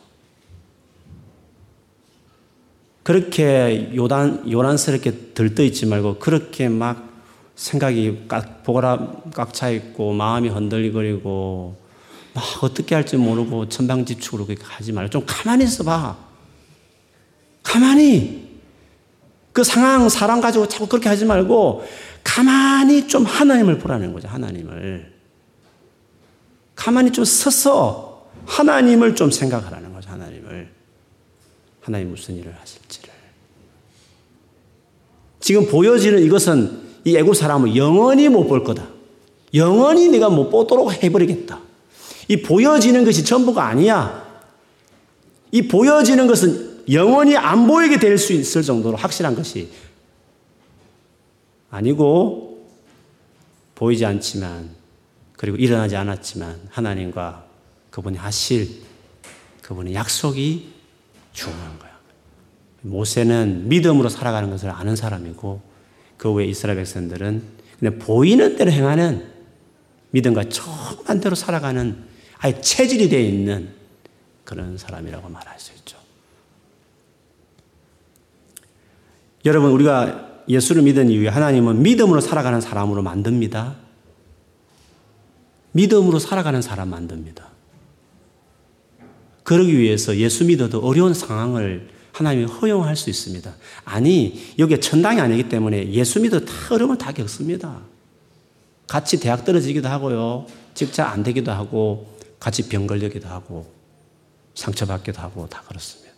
그렇게 3.03 3.91
요단, 3.95 4.51
요란스럽게 4.51 5.33
들떠 5.33 5.63
있지 5.63 5.85
말고 5.85 6.19
그렇게 6.19 6.69
막 6.69 7.09
생각이 7.55 8.25
꽉, 8.27 8.63
보라 8.63 9.23
꽉차 9.33 9.69
있고 9.71 10.13
마음이 10.13 10.49
흔들리거리고 10.49 11.75
막 12.33 12.63
어떻게 12.63 12.95
할지 12.95 13.17
모르고 13.17 13.67
천방지축으로 13.69 14.45
그렇게 14.45 14.63
하지 14.63 14.91
말고 14.91 15.09
좀 15.09 15.23
가만히 15.25 15.65
있어 15.65 15.83
봐. 15.83 16.28
가만히 17.63 18.49
그 19.53 19.63
상황, 19.63 20.07
사람 20.09 20.41
가지고 20.41 20.67
자꾸 20.67 20.87
그렇게 20.87 21.09
하지 21.09 21.25
말고 21.25 21.83
가만히 22.23 23.07
좀 23.07 23.25
하나님을 23.25 23.79
보라는 23.79 24.13
거죠. 24.13 24.27
하나님을. 24.27 25.13
가만히 26.75 27.11
좀 27.11 27.25
서서 27.25 28.29
하나님을 28.45 29.15
좀 29.15 29.31
생각하라는 29.31 29.93
거죠. 29.93 30.09
하나님을. 30.09 30.71
하나님 31.81 32.11
무슨 32.11 32.35
일을 32.35 32.55
하실지를. 32.59 33.09
지금 35.39 35.67
보여지는 35.67 36.23
이것은 36.23 36.89
이 37.05 37.17
애국 37.17 37.35
사람을 37.35 37.75
영원히 37.75 38.29
못 38.29 38.47
볼 38.47 38.63
거다. 38.63 38.87
영원히 39.53 40.09
내가 40.09 40.29
못 40.29 40.49
보도록 40.49 41.03
해버리겠다. 41.03 41.59
이 42.27 42.41
보여지는 42.41 43.03
것이 43.03 43.25
전부가 43.25 43.65
아니야. 43.65 44.27
이 45.51 45.67
보여지는 45.67 46.27
것은 46.27 46.68
영원히 46.91 47.35
안 47.37 47.67
보이게 47.67 47.97
될 47.99 48.17
수 48.17 48.33
있을 48.33 48.63
정도로 48.63 48.97
확실한 48.97 49.35
것이 49.35 49.69
아니고 51.69 52.67
보이지 53.75 54.05
않지만 54.05 54.69
그리고 55.33 55.57
일어나지 55.57 55.95
않았지만 55.95 56.69
하나님과 56.69 57.45
그분이 57.91 58.17
하실 58.17 58.81
그분의 59.61 59.93
약속이 59.93 60.69
중요한 61.33 61.79
거야. 61.79 61.89
모세는 62.81 63.69
믿음으로 63.69 64.09
살아가는 64.09 64.49
것을 64.49 64.69
아는 64.69 64.95
사람이고 64.95 65.61
그 66.17 66.31
외에 66.31 66.47
이스라엘 66.47 66.77
백성들은 66.77 67.43
그냥 67.77 67.99
보이는 67.99 68.55
대로 68.57 68.71
행하는 68.71 69.31
믿음과 70.11 70.49
정한 70.49 71.19
대로 71.21 71.35
살아가는 71.35 72.03
아예 72.39 72.59
체질이 72.59 73.09
되어 73.09 73.19
있는 73.19 73.69
그런 74.43 74.77
사람이라고 74.77 75.29
말할 75.29 75.59
수 75.59 75.71
있죠. 75.77 75.98
여러분, 79.45 79.71
우리가 79.71 80.43
예수를 80.47 80.81
믿은 80.81 81.09
이후에 81.09 81.27
하나님은 81.27 81.81
믿음으로 81.81 82.21
살아가는 82.21 82.59
사람으로 82.59 83.01
만듭니다. 83.01 83.75
믿음으로 85.71 86.19
살아가는 86.19 86.61
사람 86.61 86.89
만듭니다. 86.89 87.47
그러기 89.43 89.77
위해서 89.77 90.15
예수 90.17 90.45
믿어도 90.45 90.79
어려운 90.79 91.13
상황을 91.13 91.89
하나님이 92.11 92.45
허용할 92.45 92.95
수 92.95 93.09
있습니다. 93.09 93.53
아니, 93.85 94.53
여기 94.59 94.79
천당이 94.79 95.21
아니기 95.21 95.47
때문에 95.47 95.91
예수 95.91 96.19
믿어도 96.19 96.45
다 96.45 96.53
어려움을 96.71 96.97
다 96.97 97.11
겪습니다. 97.11 97.81
같이 98.87 99.19
대학 99.19 99.45
떨어지기도 99.45 99.87
하고요. 99.87 100.47
직장 100.73 101.09
안 101.09 101.23
되기도 101.23 101.51
하고, 101.51 102.17
같이 102.39 102.67
병 102.67 102.87
걸리기도 102.87 103.27
하고, 103.27 103.71
상처받기도 104.55 105.21
하고, 105.21 105.47
다 105.47 105.63
그렇습니다. 105.67 106.08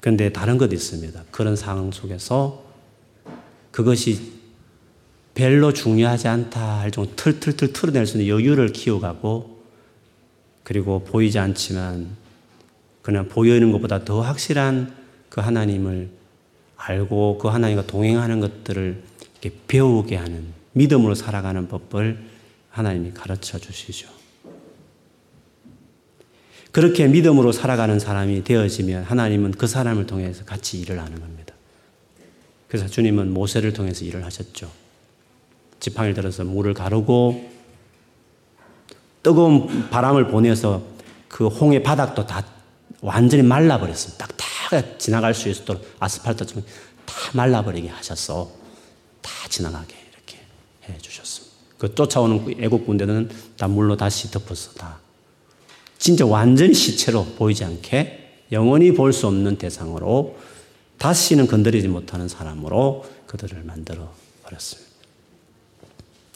그런데 0.00 0.32
다른 0.32 0.58
것도 0.58 0.74
있습니다. 0.74 1.24
그런 1.30 1.56
상황 1.56 1.90
속에서 1.90 2.64
그것이 3.70 4.38
별로 5.34 5.72
중요하지 5.72 6.28
않다 6.28 6.80
할 6.80 6.90
정도 6.90 7.14
틀틀틀 7.14 7.72
틀어낼 7.72 8.06
수 8.06 8.18
있는 8.18 8.28
여유를 8.28 8.72
키워가고 8.72 9.58
그리고 10.64 11.04
보이지 11.04 11.38
않지만 11.38 12.16
그냥 13.02 13.28
보이는 13.28 13.72
것보다 13.72 14.04
더 14.04 14.20
확실한 14.20 14.94
그 15.28 15.40
하나님을 15.40 16.10
알고 16.76 17.38
그 17.38 17.48
하나님과 17.48 17.86
동행하는 17.86 18.40
것들을 18.40 19.02
이렇게 19.40 19.56
배우게 19.66 20.16
하는 20.16 20.46
믿음으로 20.72 21.14
살아가는 21.14 21.68
법을 21.68 22.18
하나님이 22.70 23.12
가르쳐 23.12 23.58
주시죠. 23.58 24.17
그렇게 26.72 27.06
믿음으로 27.06 27.52
살아가는 27.52 27.98
사람이 27.98 28.44
되어지면 28.44 29.04
하나님은 29.04 29.52
그 29.52 29.66
사람을 29.66 30.06
통해서 30.06 30.44
같이 30.44 30.80
일을 30.80 31.00
하는 31.00 31.18
겁니다. 31.18 31.54
그래서 32.68 32.86
주님은 32.86 33.32
모세를 33.32 33.72
통해서 33.72 34.04
일을 34.04 34.24
하셨죠. 34.24 34.70
지팡이를 35.80 36.14
들어서 36.14 36.44
물을 36.44 36.74
가르고 36.74 37.50
뜨거운 39.22 39.88
바람을 39.90 40.28
보내서 40.28 40.82
그 41.28 41.46
홍해 41.46 41.82
바닥도 41.82 42.26
다 42.26 42.44
완전히 43.00 43.42
말라버렸습니다. 43.42 44.26
딱딱 44.26 44.98
지나갈 44.98 45.34
수 45.34 45.48
있도록 45.48 45.84
아스팔트처럼 45.98 46.64
다 47.06 47.14
말라버리게 47.32 47.88
하셨어. 47.88 48.50
다 49.22 49.30
지나가게 49.48 49.94
이렇게 50.12 50.38
해 50.88 50.98
주셨습니다. 50.98 51.56
그 51.78 51.94
쫓아오는 51.94 52.56
애국 52.60 52.86
군대는 52.86 53.30
다 53.56 53.68
물로 53.68 53.96
다시 53.96 54.30
덮어서 54.30 54.72
다 54.72 54.98
진짜 55.98 56.24
완전히 56.24 56.74
시체로 56.74 57.24
보이지 57.36 57.64
않게 57.64 58.46
영원히 58.52 58.92
볼 58.92 59.12
수 59.12 59.26
없는 59.26 59.58
대상으로 59.58 60.36
다시는 60.98 61.46
건드리지 61.46 61.88
못하는 61.88 62.28
사람으로 62.28 63.04
그들을 63.26 63.62
만들어 63.64 64.12
버렸습니다. 64.44 64.88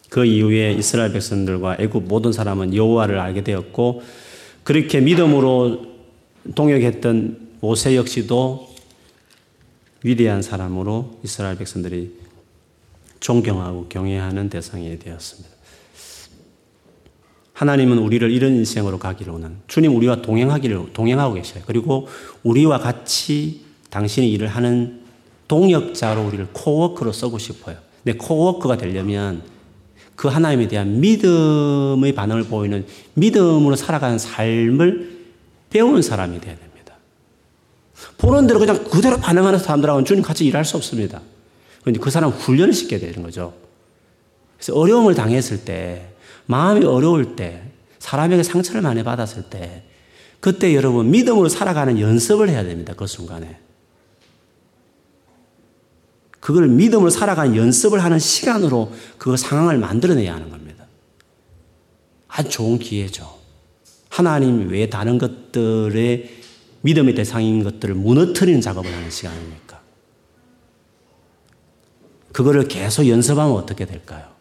그 0.09 0.27
이후에 0.27 0.73
이스라엘 0.75 1.13
백성들과 1.13 1.77
애굽 1.81 2.05
모든 2.05 2.33
사람은 2.33 2.75
여호와를 2.75 3.19
알게 3.19 3.45
되었고 3.45 4.03
그렇게 4.63 5.01
믿음으로 5.01 5.87
동역했던 6.55 7.53
모세 7.61 7.97
역시도 7.97 8.69
위대한 10.05 10.43
사람으로 10.43 11.19
이스라엘 11.25 11.57
백성들이 11.57 12.13
존경하고 13.21 13.87
경외하는 13.89 14.51
대상이 14.51 14.99
되었습니다. 14.99 15.49
하나님은 17.63 17.99
우리를 17.99 18.29
이런 18.33 18.57
인생으로 18.57 18.99
가기를 18.99 19.33
원하는 19.33 19.57
주님 19.69 19.95
우리와 19.95 20.21
동행하기를 20.21 20.93
동행하고 20.93 21.35
계셔요. 21.35 21.63
그리고 21.65 22.09
우리와 22.43 22.79
같이 22.79 23.61
당신이 23.89 24.33
일을 24.33 24.49
하는 24.49 25.03
동역자로 25.47 26.27
우리를 26.27 26.49
코워크로 26.53 27.13
쓰고 27.13 27.39
싶어요. 27.39 27.77
근데 28.03 28.19
코워크가 28.19 28.77
되려면 28.77 29.43
그 30.17 30.27
하나님에 30.27 30.67
대한 30.67 30.99
믿음의 30.99 32.17
반응을 32.17 32.45
보이는 32.45 32.85
믿음으로 33.15 33.77
살아가는 33.77 34.19
삶을 34.19 35.21
배우는 35.71 36.03
사람이 36.03 36.41
되어야 36.41 36.57
됩니다. 36.57 36.97
보는 38.19 38.49
대로 38.49 38.59
그냥 38.59 38.83
그대로 38.85 39.19
반응하는 39.19 39.61
사람들하고는 39.61 40.05
주님 40.05 40.25
같이 40.25 40.45
일할 40.45 40.65
수 40.65 40.77
없습니다. 40.77 41.21
그런데 41.83 42.01
그 42.01 42.11
사람 42.11 42.31
훈련을 42.31 42.73
시켜야 42.73 42.99
되는 42.99 43.23
거죠. 43.23 43.55
그래서 44.57 44.75
어려움을 44.75 45.15
당했을 45.15 45.65
때, 45.65 46.12
마음이 46.47 46.85
어려울 46.85 47.37
때, 47.37 47.63
사람에게 47.99 48.43
상처를 48.43 48.83
많이 48.83 49.03
받았을 49.03 49.45
때, 49.45 49.85
그때 50.41 50.75
여러분 50.75 51.11
믿음으로 51.11 51.49
살아가는 51.49 52.01
연습을 52.01 52.49
해야 52.49 52.65
됩니다. 52.65 52.95
그 52.97 53.07
순간에. 53.07 53.61
그걸 56.41 56.67
믿음으로 56.67 57.11
살아가는 57.11 57.55
연습을 57.55 58.03
하는 58.03 58.19
시간으로 58.19 58.93
그 59.19 59.37
상황을 59.37 59.79
만들어내야 59.79 60.35
하는 60.35 60.51
겁니다. 60.51 60.87
아주 62.27 62.49
좋은 62.49 62.81
기회죠. 62.81 63.39
하나님 64.09 64.69
외에 64.69 64.91
다른 64.91 65.19
것들의 65.19 66.43
믿음의 66.81 67.15
대상인 67.15 67.63
것들을 67.63 67.95
무너뜨리는 67.95 68.61
작업을 68.61 68.93
하는 68.93 69.11
시간입니까? 69.11 69.81
그거를 72.33 72.67
계속 72.67 73.07
연습하면 73.07 73.55
어떻게 73.55 73.87
될까요? 73.87 74.32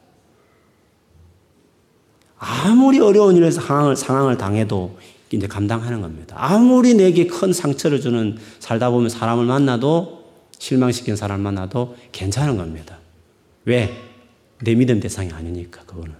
아무리 2.43 2.99
어려운 2.99 3.35
일에서 3.35 3.61
상황을, 3.61 3.95
상황을 3.95 4.35
당해도 4.35 4.97
이제 5.29 5.45
감당하는 5.47 6.01
겁니다. 6.01 6.35
아무리 6.39 6.95
내게 6.95 7.27
큰 7.27 7.53
상처를 7.53 8.01
주는 8.01 8.35
살다 8.57 8.89
보면 8.89 9.09
사람을 9.09 9.45
만나도 9.45 10.25
실망시킨 10.57 11.15
사람 11.15 11.41
만나도 11.41 11.95
괜찮은 12.11 12.57
겁니다. 12.57 12.97
왜? 13.65 13.95
내 14.63 14.73
믿음 14.73 14.99
대상이 14.99 15.31
아니니까, 15.31 15.83
그거는. 15.83 16.15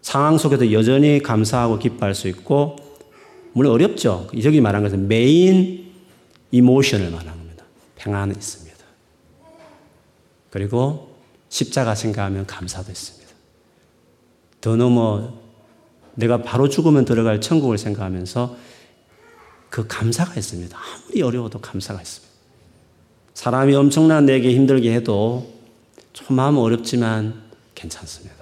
상황 0.00 0.38
속에도 0.38 0.72
여전히 0.72 1.22
감사하고 1.22 1.78
기뻐할 1.78 2.14
수 2.14 2.28
있고, 2.28 2.76
물론 3.52 3.74
어렵죠. 3.74 4.28
여기 4.42 4.62
말한 4.62 4.82
것은 4.82 5.06
메인 5.06 5.92
이모션을 6.50 7.10
말하는 7.10 7.32
겁니다. 7.32 7.64
평안은 7.96 8.34
있습니다. 8.36 8.78
그리고 10.48 11.14
십자가 11.50 11.94
생각하면 11.94 12.46
감사도 12.46 12.90
있습니다. 12.90 13.17
더 14.60 14.76
넘어 14.76 15.32
내가 16.14 16.42
바로 16.42 16.68
죽으면 16.68 17.04
들어갈 17.04 17.40
천국을 17.40 17.78
생각하면서 17.78 18.56
그 19.70 19.86
감사가 19.86 20.34
있습니다. 20.34 20.76
아무리 20.76 21.22
어려워도 21.22 21.60
감사가 21.60 22.00
있습니다. 22.00 22.28
사람이 23.34 23.74
엄청난 23.74 24.26
내게 24.26 24.52
힘들게 24.52 24.92
해도 24.94 25.52
좀 26.12 26.36
마음 26.36 26.56
어렵지만 26.56 27.40
괜찮습니다. 27.74 28.34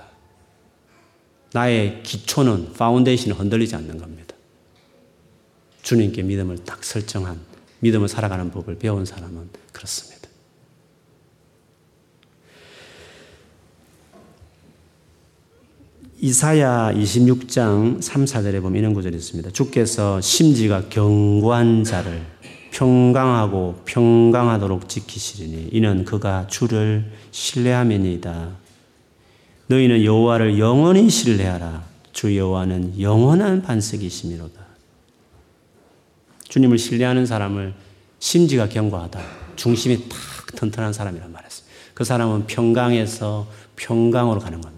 나의 1.53 2.03
기초는, 2.03 2.73
foundation이 2.73 3.33
흔들리지 3.37 3.77
않는 3.77 3.99
겁니다. 3.99 4.35
주님께 5.83 6.23
믿음을 6.23 6.65
딱 6.65 6.83
설정한, 6.83 7.39
믿음을 7.81 8.09
살아가는 8.09 8.51
법을 8.51 8.79
배운 8.79 9.05
사람은 9.05 9.51
그렇습니다. 9.73 10.16
이사야 16.19 16.93
26장 16.95 18.01
3, 18.01 18.25
4절에 18.25 18.63
보면 18.63 18.79
이런 18.79 18.95
구절이 18.95 19.15
있습니다. 19.17 19.51
주께서 19.51 20.21
심지가 20.21 20.89
견고한 20.89 21.85
자를 21.85 22.23
평강하고 22.73 23.83
평강하도록 23.85 24.89
지키시리니 24.89 25.71
이는 25.73 26.05
그가 26.05 26.47
주를 26.47 27.13
신뢰하면이다. 27.33 28.49
너희는 29.67 30.05
여호와를 30.05 30.59
영원히 30.59 31.11
신뢰하라. 31.11 31.85
주 32.13 32.35
여호와는 32.35 32.99
영원한 32.99 33.61
반석이시미로다. 33.63 34.65
주님을 36.49 36.79
신뢰하는 36.79 37.27
사람을 37.27 37.75
심지가 38.19 38.69
견고하다. 38.69 39.21
중심이 39.57 40.09
탁 40.09 40.19
튼튼한 40.55 40.95
사람이란 40.95 41.31
말이었어요. 41.31 41.67
그 41.93 42.05
사람은 42.05 42.47
평강에서 42.47 43.47
평강으로 43.77 44.41
가는 44.41 44.61
겁니다. 44.61 44.76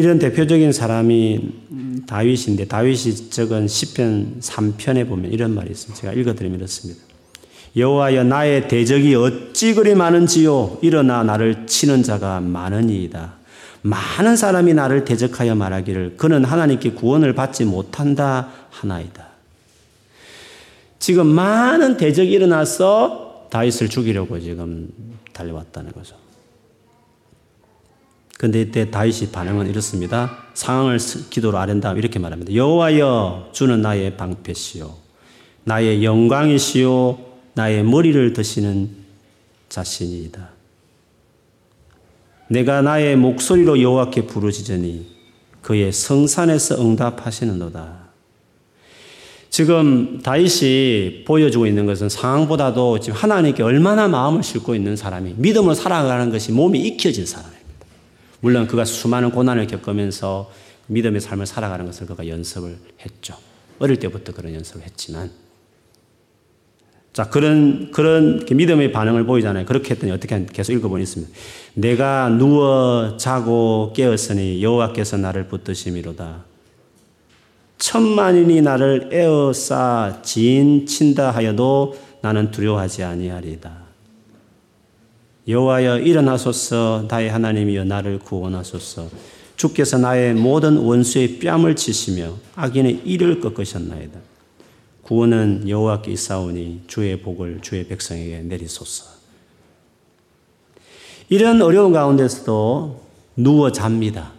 이런 0.00 0.18
대표적인 0.18 0.72
사람이 0.72 2.06
다윗인데 2.06 2.68
다윗이 2.68 3.28
적은 3.28 3.68
시편 3.68 4.36
3편에 4.40 5.06
보면 5.06 5.30
이런 5.30 5.54
말이 5.54 5.70
있습니다. 5.70 6.00
제가 6.00 6.14
읽어드리면 6.14 6.58
이렇습니다. 6.58 7.02
여호와여 7.76 8.24
나의 8.24 8.66
대적이 8.66 9.14
어찌 9.14 9.74
그리 9.74 9.94
많은지요 9.94 10.78
일어나 10.80 11.22
나를 11.22 11.66
치는 11.66 12.02
자가 12.02 12.40
많으니이다. 12.40 13.34
많은 13.82 14.36
사람이 14.36 14.72
나를 14.72 15.04
대적하여 15.04 15.54
말하기를 15.54 16.16
그는 16.16 16.46
하나님께 16.46 16.92
구원을 16.92 17.34
받지 17.34 17.66
못한다 17.66 18.48
하나이다. 18.70 19.28
지금 20.98 21.26
많은 21.26 21.98
대적이 21.98 22.32
일어나서 22.32 23.48
다윗을 23.50 23.90
죽이려고 23.90 24.40
지금 24.40 24.88
달려왔다는 25.34 25.92
거죠. 25.92 26.16
근데 28.40 28.62
이때 28.62 28.90
다윗이 28.90 29.32
반응은 29.32 29.68
이렇습니다. 29.68 30.38
상황을 30.54 30.96
기도로 31.28 31.58
아랜 31.58 31.78
다음 31.82 31.98
이렇게 31.98 32.18
말합니다. 32.18 32.54
여호와여 32.54 33.50
주는 33.52 33.82
나의 33.82 34.16
방패시요 34.16 34.94
나의 35.64 36.02
영광이시요 36.02 37.18
나의 37.52 37.84
머리를 37.84 38.32
드시는 38.32 38.88
자신이다. 39.68 40.48
내가 42.48 42.80
나의 42.80 43.16
목소리로 43.16 43.82
여호와께 43.82 44.26
부르짖으니 44.26 45.06
그의 45.60 45.92
성산에서 45.92 46.80
응답하시는도다. 46.80 48.08
지금 49.50 50.18
다윗이 50.22 51.24
보여주고 51.26 51.66
있는 51.66 51.84
것은 51.84 52.08
상황보다도 52.08 53.00
지금 53.00 53.18
하나님께 53.18 53.62
얼마나 53.62 54.08
마음을 54.08 54.42
싣고 54.42 54.74
있는 54.74 54.96
사람이 54.96 55.34
믿음으로 55.36 55.74
살아가는 55.74 56.30
것이 56.30 56.52
몸이 56.52 56.80
익혀진 56.80 57.26
사람입니다. 57.26 57.59
물론 58.40 58.66
그가 58.66 58.84
수많은 58.84 59.30
고난을 59.30 59.66
겪으면서 59.66 60.50
믿음의 60.86 61.20
삶을 61.20 61.46
살아가는 61.46 61.86
것을 61.86 62.06
그가 62.06 62.26
연습을 62.26 62.76
했죠. 63.04 63.36
어릴 63.78 63.98
때부터 63.98 64.32
그런 64.32 64.54
연습을 64.54 64.82
했지만 64.82 65.30
자, 67.12 67.28
그런, 67.28 67.90
그런 67.90 68.44
믿음의 68.48 68.92
반응을 68.92 69.24
보이잖아요. 69.24 69.66
그렇게 69.66 69.94
했더니 69.94 70.12
어떻게 70.12 70.46
계속 70.46 70.72
읽어보니 70.72 71.02
있습니다. 71.02 71.32
내가 71.74 72.28
누워 72.28 73.16
자고 73.16 73.92
깨었으니 73.96 74.62
여호와께서 74.62 75.16
나를 75.16 75.48
붙드심이로다. 75.48 76.44
천만인이 77.78 78.60
나를 78.60 79.08
에어싸 79.12 80.20
진친다 80.22 81.32
하여도 81.32 81.98
나는 82.22 82.50
두려워하지 82.52 83.02
아니하리다. 83.02 83.89
여호와여 85.50 85.98
일어나소서 85.98 87.06
나의 87.08 87.28
하나님이여 87.30 87.84
나를 87.84 88.20
구원하소서 88.20 89.08
주께서 89.56 89.98
나의 89.98 90.32
모든 90.34 90.78
원수의 90.78 91.40
뺨을 91.40 91.76
치시며 91.76 92.34
악인의 92.54 93.02
이를 93.04 93.40
꺾으셨나이다. 93.40 94.18
구원은 95.02 95.68
여호와께 95.68 96.12
있사오니 96.12 96.84
주의 96.86 97.20
복을 97.20 97.60
주의 97.60 97.86
백성에게 97.86 98.42
내리소서. 98.42 99.06
이런 101.28 101.60
어려운 101.60 101.92
가운데서도 101.92 103.02
누워 103.36 103.72
잡니다. 103.72 104.32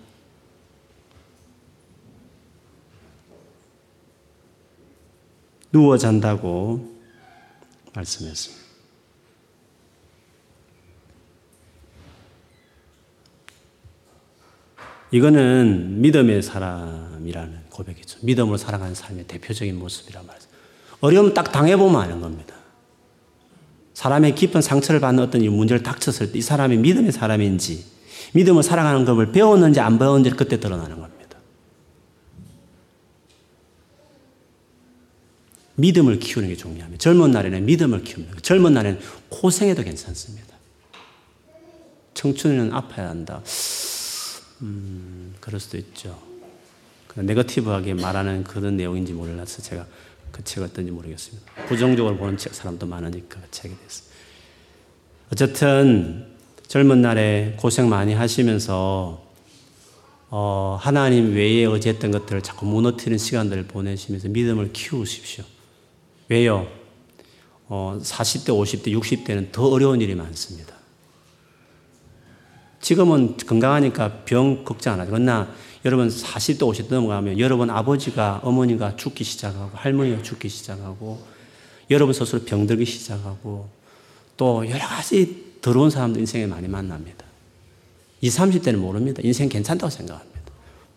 누워 5.72 5.98
잔다고 5.98 6.96
말씀했습니다. 7.94 8.61
이거는 15.12 16.02
믿음의 16.02 16.42
사람이라는 16.42 17.60
고백이죠. 17.70 18.20
믿음으로 18.24 18.58
살아가는 18.58 18.96
삶의 18.96 19.26
대표적인 19.28 19.78
모습이란 19.78 20.26
말이죠. 20.26 20.48
어려움 21.02 21.34
딱 21.34 21.52
당해보면 21.52 22.02
아는 22.02 22.22
겁니다. 22.22 22.56
사람의 23.94 24.36
깊은 24.36 24.62
상처를 24.62 25.00
받는 25.02 25.24
어떤 25.24 25.42
문제를 25.42 25.84
닥쳤을 25.84 26.32
때 26.32 26.40
이 26.40 26.42
사람이 26.42 26.78
믿음의 26.78 27.12
사람인지, 27.12 27.86
믿음을 28.34 28.64
살아가는 28.64 29.04
법을 29.06 29.32
배웠는지 29.32 29.80
안 29.80 30.00
배웠는지 30.00 30.36
그때 30.36 30.60
드러나는 30.60 31.00
겁니다. 31.00 31.12
믿음을 35.76 36.20
키우는 36.20 36.50
게 36.50 36.56
중요합니다. 36.56 37.00
젊은 37.00 37.32
날에는 37.32 37.66
믿음을 37.66 38.04
키웁니다. 38.04 38.40
젊은 38.42 38.74
날에는 38.74 39.00
고생해도 39.30 39.84
괜찮습니다. 39.84 40.56
청춘에는 42.14 42.72
아파야 42.74 43.10
한다. 43.10 43.42
음, 44.62 45.36
그럴 45.40 45.60
수도 45.60 45.78
있죠. 45.78 46.18
네거티브하게 47.16 47.96
말하는 47.96 48.44
그런 48.44 48.78
내용인지 48.78 49.14
몰라서 49.14 49.62
제가 49.62 49.86
그 50.32 50.44
책을 50.44 50.70
어떤지 50.70 50.92
모르겠습니다. 50.92 51.52
부정적으로 51.68 52.16
보는 52.18 52.38
책 52.38 52.54
사람도 52.54 52.86
많으니까 52.86 53.40
그 53.42 53.48
책이 53.52 53.76
됐어요. 53.84 54.12
어쨌든 55.32 56.28
젊은 56.68 57.02
날에 57.02 57.56
고생 57.58 57.90
많이 57.90 58.14
하시면서 58.14 59.30
어, 60.30 60.78
하나님 60.80 61.36
외에 61.36 61.66
의지했던 61.66 62.12
것들을 62.12 62.42
자꾸 62.42 62.66
무너뜨리는 62.66 63.18
시간들을 63.18 63.68
보내시면서 63.68 64.30
믿음을 64.30 64.72
키우십시오. 64.72 65.44
왜요? 66.30 66.68
어, 67.68 68.00
40대, 68.02 68.48
50대, 68.48 68.98
60대는 68.98 69.52
더 69.52 69.68
어려운 69.68 70.00
일이 70.00 70.16
많습니다. 70.16 70.81
지금은 72.82 73.38
건강하니까 73.38 74.24
병 74.26 74.64
걱정 74.66 74.94
안 74.94 75.00
하죠. 75.02 75.12
그러나 75.12 75.54
여러분 75.86 76.10
40대, 76.10 76.60
50대 76.60 76.94
넘어가면 76.94 77.40
여러분 77.40 77.70
아버지가, 77.70 78.42
어머니가 78.44 78.96
죽기 78.96 79.24
시작하고 79.24 79.72
할머니가 79.78 80.22
죽기 80.24 80.50
시작하고 80.50 81.24
여러분 81.90 82.14
스스로 82.14 82.44
병들기 82.44 82.86
시작하고 82.86 83.70
또 84.38 84.68
여러 84.70 84.88
가지 84.88 85.52
더러운 85.62 85.90
사람들 85.90 86.20
인생에 86.22 86.48
많이 86.48 86.68
만납니다. 86.68 87.26
20, 88.22 88.40
30대는 88.40 88.76
모릅니다. 88.78 89.22
인생 89.24 89.50
괜찮다고 89.50 89.90
생각합니다. 89.90 90.32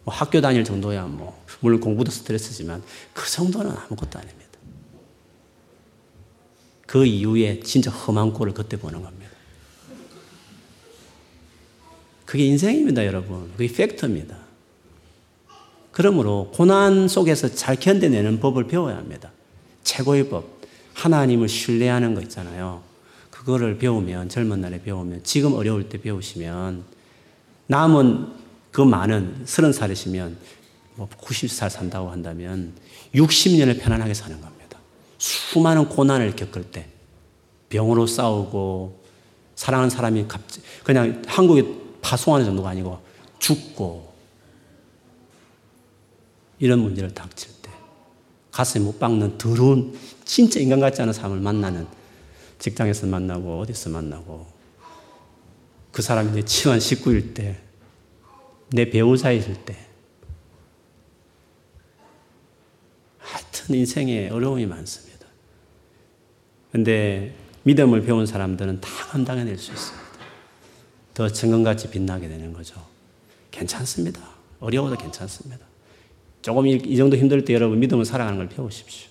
뭐 0.05 0.15
학교 0.15 0.41
다닐 0.41 0.65
정도야 0.65 1.07
뭐, 1.07 1.43
물론 1.61 1.81
공부도 1.81 2.11
스트레스지만 2.11 2.83
그 3.13 3.31
정도는 3.31 3.71
아무것도 3.71 4.19
아닙니다. 4.19 4.45
그 6.87 7.05
이후에 7.07 7.61
진짜 7.61 7.91
험한 7.91 8.35
꼴을 8.35 8.53
그때 8.53 8.79
보는 8.79 9.03
겁니다. 9.03 9.24
그게 12.35 12.47
인생입니다, 12.47 13.07
여러분. 13.07 13.49
그게 13.57 13.73
팩트입니다. 13.73 14.37
그러므로 15.93 16.51
고난 16.53 17.07
속에서 17.07 17.49
잘 17.55 17.77
견뎌내는 17.77 18.41
법을 18.41 18.67
배워야 18.67 18.97
합니다. 18.97 19.31
최고의 19.85 20.29
법. 20.29 20.45
하나님을 20.95 21.49
신뢰하는 21.49 22.17
거 22.17 22.21
있잖아요. 22.23 22.83
그거를 23.31 23.79
배우면, 23.79 24.31
젊은 24.31 24.61
날에 24.61 24.83
배우면, 24.83 25.21
지금 25.23 25.55
어려울 25.55 25.89
때 25.89 26.01
배우시면, 26.01 26.83
남은 27.69 28.27
그 28.73 28.81
많은, 28.81 29.43
서른 29.45 29.73
살이시면, 29.73 30.37
뭐 30.97 31.09
90살 31.09 31.71
산다고 31.71 32.11
한다면, 32.11 32.73
60년을 33.15 33.81
편안하게 33.81 34.13
사는 34.13 34.41
겁니다. 34.41 34.81
수많은 35.19 35.89
고난을 35.89 36.35
겪을 36.35 36.65
때 36.65 36.89
병으로 37.69 38.09
싸우고 38.09 39.05
사랑하는 39.55 39.89
사람이 39.89 40.25
갑자기 40.27 40.67
그냥 40.83 41.23
한국에 41.29 41.84
파송하는 42.05 42.47
정도가 42.47 42.71
아니고 42.71 43.01
죽고 43.39 44.13
이런 46.59 46.81
문제를 46.81 47.13
닥칠 47.13 47.51
때 47.63 47.71
가슴에 48.53 48.85
못 48.85 48.99
박는 48.99 49.39
더러운 49.39 49.99
진짜 50.25 50.61
인간 50.61 50.81
같지 50.81 51.03
않은 51.03 51.13
사람을 51.13 51.41
만나는 51.41 51.87
직장에서 52.59 53.07
만나고 53.07 53.61
어디서 53.61 53.91
만나고 53.91 54.47
그 55.93 56.03
사람이 56.03 56.33
내 56.33 56.45
친한 56.45 56.79
식구일 56.79 57.35
때 57.35 57.65
내 58.75 58.91
배우자일 58.91 59.65
때 59.65 59.77
하여튼 63.19 63.75
인생에 63.77 64.29
어려움이 64.31 64.67
많습니다. 64.67 65.27
근데 66.73 67.37
믿음을 67.63 68.03
배운 68.03 68.27
사람들은 68.27 68.81
다 68.81 68.89
감당해낼 69.11 69.57
수 69.57 69.73
있습니다. 69.73 70.04
더 71.15 71.29
정금같이 71.29 71.91
빛나게 71.91 72.29
되는 72.29 72.53
거죠. 72.53 72.75
괜찮습니다. 73.51 74.21
어려워도 74.61 74.97
괜찮습니다. 74.97 75.65
조금 76.43 76.67
이 76.67 76.97
정도 76.97 77.17
힘들 77.17 77.45
때 77.45 77.55
여러분 77.55 77.79
믿음을 77.79 78.05
살아가는 78.05 78.37
걸 78.37 78.49
배우십시오. 78.49 79.09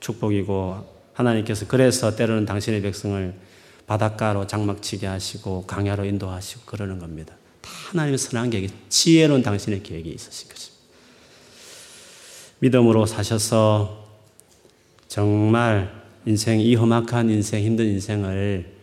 축복이고 0.00 0.98
하나님께서 1.12 1.66
그래서 1.66 2.16
때로는 2.16 2.46
당신의 2.46 2.82
백성을 2.82 3.34
바닷가로 3.86 4.46
장막치게 4.46 5.06
하시고 5.06 5.66
강야로 5.66 6.04
인도하시고 6.04 6.62
그러는 6.64 6.98
겁니다. 6.98 7.34
다 7.60 7.70
하나님의 7.90 8.18
선한 8.18 8.50
계획, 8.50 8.70
지혜로운 8.88 9.42
당신의 9.42 9.82
계획이 9.82 10.10
있으신 10.10 10.48
것입니다. 10.48 10.78
믿음으로 12.60 13.06
사셔서 13.06 14.06
정말 15.08 15.92
인생, 16.26 16.60
이 16.60 16.74
험악한 16.74 17.30
인생, 17.30 17.64
힘든 17.64 17.86
인생을 17.86 18.77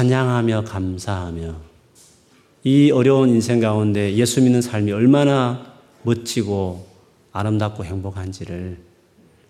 찬양하며 0.00 0.64
감사하며 0.64 1.60
이 2.64 2.90
어려운 2.90 3.28
인생 3.28 3.60
가운데 3.60 4.14
예수 4.14 4.40
믿는 4.40 4.62
삶이 4.62 4.92
얼마나 4.92 5.74
멋지고 6.04 6.86
아름답고 7.32 7.84
행복한지를 7.84 8.78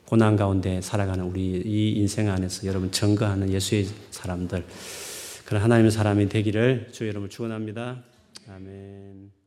고난 0.07 0.35
가운데 0.35 0.81
살아가는 0.81 1.25
우리 1.25 1.63
이 1.65 1.93
인생 1.93 2.29
안에서 2.29 2.67
여러분 2.67 2.91
증거하는 2.91 3.53
예수의 3.53 3.87
사람들 4.11 4.65
그런 5.45 5.63
하나님의 5.63 5.93
사람이 5.93 6.29
되기를 6.29 6.89
주 6.91 7.07
여러분 7.07 7.31
축원합니다. 7.31 8.03
아멘. 8.49 9.40